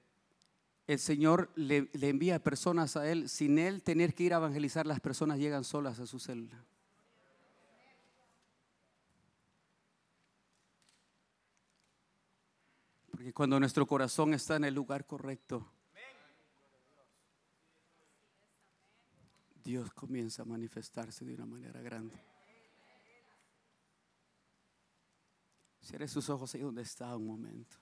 el 0.87 0.99
Señor 0.99 1.49
le, 1.55 1.89
le, 1.93 2.09
envía 2.09 2.43
personas 2.43 2.97
a 2.97 3.09
él 3.09 3.29
sin 3.29 3.57
él 3.57 3.81
tener 3.81 4.13
que 4.13 4.23
ir 4.23 4.33
a 4.33 4.37
evangelizar, 4.37 4.85
las 4.85 4.99
personas 4.99 5.39
llegan 5.39 5.63
solas 5.63 5.99
a 5.99 6.05
su 6.05 6.19
célula. 6.19 6.65
Porque 13.23 13.33
cuando 13.35 13.57
nuestro 13.57 13.87
corazón 13.87 14.33
está 14.33 14.57
en 14.57 14.65
el 14.65 14.73
lugar 14.73 15.05
correcto, 15.05 15.65
Dios 19.63 19.93
comienza 19.93 20.41
a 20.41 20.45
manifestarse 20.45 21.23
de 21.23 21.33
una 21.35 21.45
manera 21.45 21.81
grande. 21.81 22.21
Cierre 25.79 26.09
sus 26.09 26.29
ojos 26.29 26.53
ahí 26.53 26.59
donde 26.59 26.81
está 26.81 27.15
un 27.15 27.25
momento. 27.25 27.77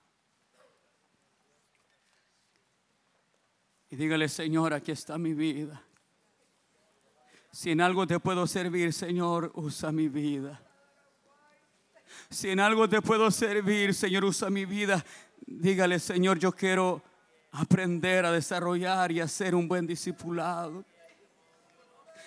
Y 3.90 3.96
dígale, 3.96 4.28
Señor, 4.28 4.72
aquí 4.72 4.92
está 4.92 5.18
mi 5.18 5.34
vida. 5.34 5.84
Si 7.50 7.72
en 7.72 7.80
algo 7.80 8.06
te 8.06 8.20
puedo 8.20 8.46
servir, 8.46 8.92
Señor, 8.92 9.50
usa 9.56 9.90
mi 9.90 10.06
vida. 10.06 10.64
Si 12.30 12.48
en 12.48 12.60
algo 12.60 12.88
te 12.88 13.02
puedo 13.02 13.28
servir, 13.32 13.92
Señor, 13.92 14.24
usa 14.24 14.48
mi 14.50 14.66
vida. 14.66 15.04
Dígale, 15.46 15.98
Señor, 15.98 16.38
yo 16.38 16.52
quiero 16.52 17.02
aprender 17.52 18.24
a 18.24 18.32
desarrollar 18.32 19.12
y 19.12 19.20
a 19.20 19.28
ser 19.28 19.54
un 19.54 19.68
buen 19.68 19.86
discipulado. 19.86 20.84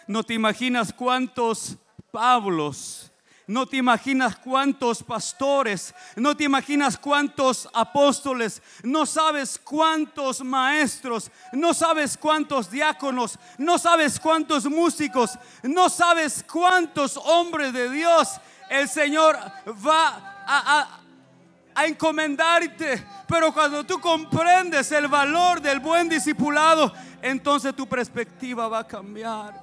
No 0.08 0.24
te 0.24 0.34
imaginas 0.34 0.94
cuántos 0.94 1.78
Pablos, 2.16 3.12
no 3.46 3.66
te 3.66 3.76
imaginas 3.76 4.38
cuántos 4.38 5.04
pastores, 5.04 5.94
no 6.16 6.34
te 6.34 6.46
imaginas 6.46 6.98
cuántos 6.98 7.68
apóstoles, 7.74 8.62
no 8.84 9.06
sabes 9.06 9.60
cuántos 9.62 10.42
maestros, 10.42 11.30
no 11.52 11.74
sabes 11.74 12.16
cuántos 12.16 12.72
diáconos, 12.72 13.38
no 13.58 13.78
sabes 13.78 14.18
cuántos 14.18 14.64
músicos, 14.66 15.38
no 15.62 15.90
sabes 15.90 16.42
cuántos 16.50 17.18
hombres 17.18 17.74
de 17.74 17.90
Dios 17.90 18.40
el 18.70 18.88
Señor 18.88 19.38
va 19.86 20.44
a, 20.48 21.02
a 21.76 21.86
encomendarte. 21.86 23.06
Pero 23.28 23.54
cuando 23.54 23.86
tú 23.86 24.00
comprendes 24.00 24.92
el 24.92 25.08
valor 25.08 25.62
del 25.62 25.80
buen 25.80 26.08
discipulado, 26.08 26.92
entonces 27.22 27.76
tu 27.76 27.88
perspectiva 27.88 28.68
va 28.68 28.80
a 28.80 28.88
cambiar. 28.88 29.62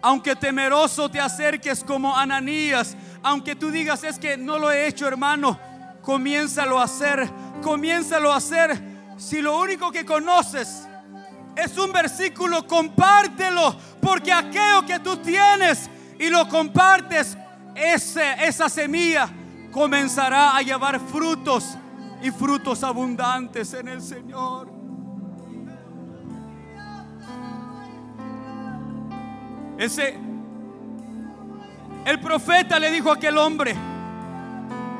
Aunque 0.00 0.34
temeroso 0.34 1.10
te 1.10 1.20
acerques 1.20 1.82
como 1.84 2.16
Ananías, 2.16 2.96
aunque 3.22 3.54
tú 3.54 3.70
digas 3.70 4.04
es 4.04 4.18
que 4.18 4.36
no 4.36 4.58
lo 4.58 4.70
he 4.70 4.86
hecho, 4.86 5.06
hermano, 5.06 5.58
comiénzalo 6.02 6.78
a 6.78 6.84
hacer, 6.84 7.30
comiénzalo 7.62 8.32
a 8.32 8.36
hacer. 8.36 8.82
Si 9.16 9.40
lo 9.40 9.58
único 9.58 9.90
que 9.90 10.04
conoces 10.04 10.86
es 11.56 11.78
un 11.78 11.92
versículo, 11.92 12.66
compártelo, 12.66 13.76
porque 14.00 14.32
aquello 14.32 14.84
que 14.86 14.98
tú 14.98 15.16
tienes 15.16 15.88
y 16.18 16.28
lo 16.28 16.48
compartes, 16.48 17.38
ese, 17.74 18.44
esa 18.44 18.68
semilla 18.68 19.28
comenzará 19.74 20.56
a 20.56 20.62
llevar 20.62 21.00
frutos 21.00 21.76
y 22.22 22.30
frutos 22.30 22.84
abundantes 22.84 23.74
en 23.74 23.88
el 23.88 24.00
Señor. 24.00 24.72
Ese 29.76 30.16
el 32.04 32.20
profeta 32.20 32.78
le 32.78 32.92
dijo 32.92 33.10
a 33.10 33.14
aquel 33.14 33.36
hombre, 33.36 33.74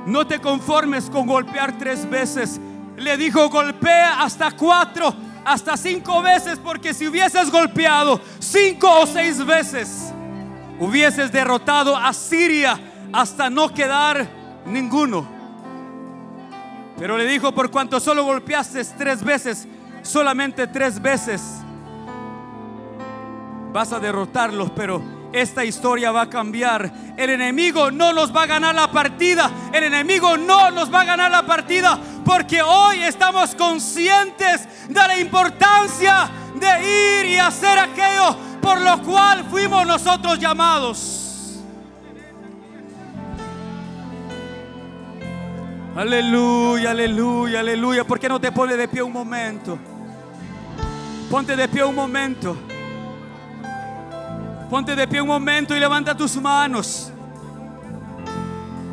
no 0.07 0.27
te 0.27 0.41
conformes 0.41 1.09
con 1.09 1.27
golpear 1.27 1.79
tres 1.79 2.09
veces. 2.11 2.61
Le 2.97 3.17
dijo, 3.17 3.49
golpea 3.49 4.23
hasta 4.23 4.51
cuatro, 4.53 5.15
hasta 5.45 5.77
cinco 5.77 6.21
veces, 6.21 6.59
porque 6.59 6.93
si 6.93 7.07
hubieses 7.07 7.49
golpeado 7.49 8.21
cinco 8.41 8.91
o 9.03 9.07
seis 9.07 9.45
veces, 9.45 10.13
hubieses 10.81 11.31
derrotado 11.31 11.97
a 11.97 12.13
Siria 12.13 12.81
hasta 13.13 13.49
no 13.49 13.73
quedar 13.73 14.44
ninguno. 14.67 15.27
Pero 16.99 17.19
le 17.19 17.27
dijo, 17.27 17.53
por 17.53 17.71
cuanto 17.71 17.99
solo 18.01 18.25
golpeaste 18.25 18.85
tres 18.97 19.23
veces, 19.23 19.67
solamente 20.03 20.67
tres 20.67 21.01
veces, 21.01 21.43
vas 23.73 23.93
a 23.93 23.99
derrotarlos, 23.99 24.71
pero 24.71 25.03
esta 25.33 25.65
historia 25.65 26.13
va 26.13 26.23
a 26.23 26.31
cambiar. 26.31 26.93
El 27.17 27.31
enemigo 27.31 27.91
no 27.91 28.13
nos 28.13 28.35
va 28.35 28.45
a 28.45 28.47
ganar 28.47 28.75
la 28.75 28.91
partida. 28.93 29.51
El 29.73 29.83
enemigo 29.83 30.37
no 30.37 30.71
nos 30.71 30.95
va 30.95 31.01
a 31.01 31.05
ganar 31.05 31.31
la 31.31 31.45
partida 31.45 31.99
porque 32.25 32.63
hoy 32.63 33.03
estamos 33.03 33.55
conscientes 33.57 34.69
de 34.89 34.95
la 34.95 35.19
importancia 35.19 36.31
de 36.55 37.21
ir 37.21 37.33
y 37.33 37.37
hacer 37.37 37.79
aquello 37.81 38.37
por 38.65 38.81
lo 38.81 39.03
cual 39.03 39.45
fuimos 39.51 39.87
nosotros 39.87 40.39
llamados. 40.39 41.34
Aleluya, 45.97 46.91
aleluya, 46.91 47.61
aleluya. 47.61 48.05
¿Por 48.05 48.19
qué 48.19 48.29
no 48.29 48.41
te 48.41 48.51
pones 48.51 48.77
de 48.77 48.89
pie 48.89 49.01
un 49.01 49.13
momento? 49.13 49.79
Ponte 51.31 51.55
de 51.55 51.69
pie 51.69 51.85
un 51.85 51.95
momento. 51.95 52.57
Ponte 54.69 54.97
de 54.97 55.07
pie 55.07 55.21
un 55.21 55.29
momento 55.29 55.77
y 55.77 55.79
levanta 55.79 56.17
tus 56.17 56.35
manos. 56.37 57.14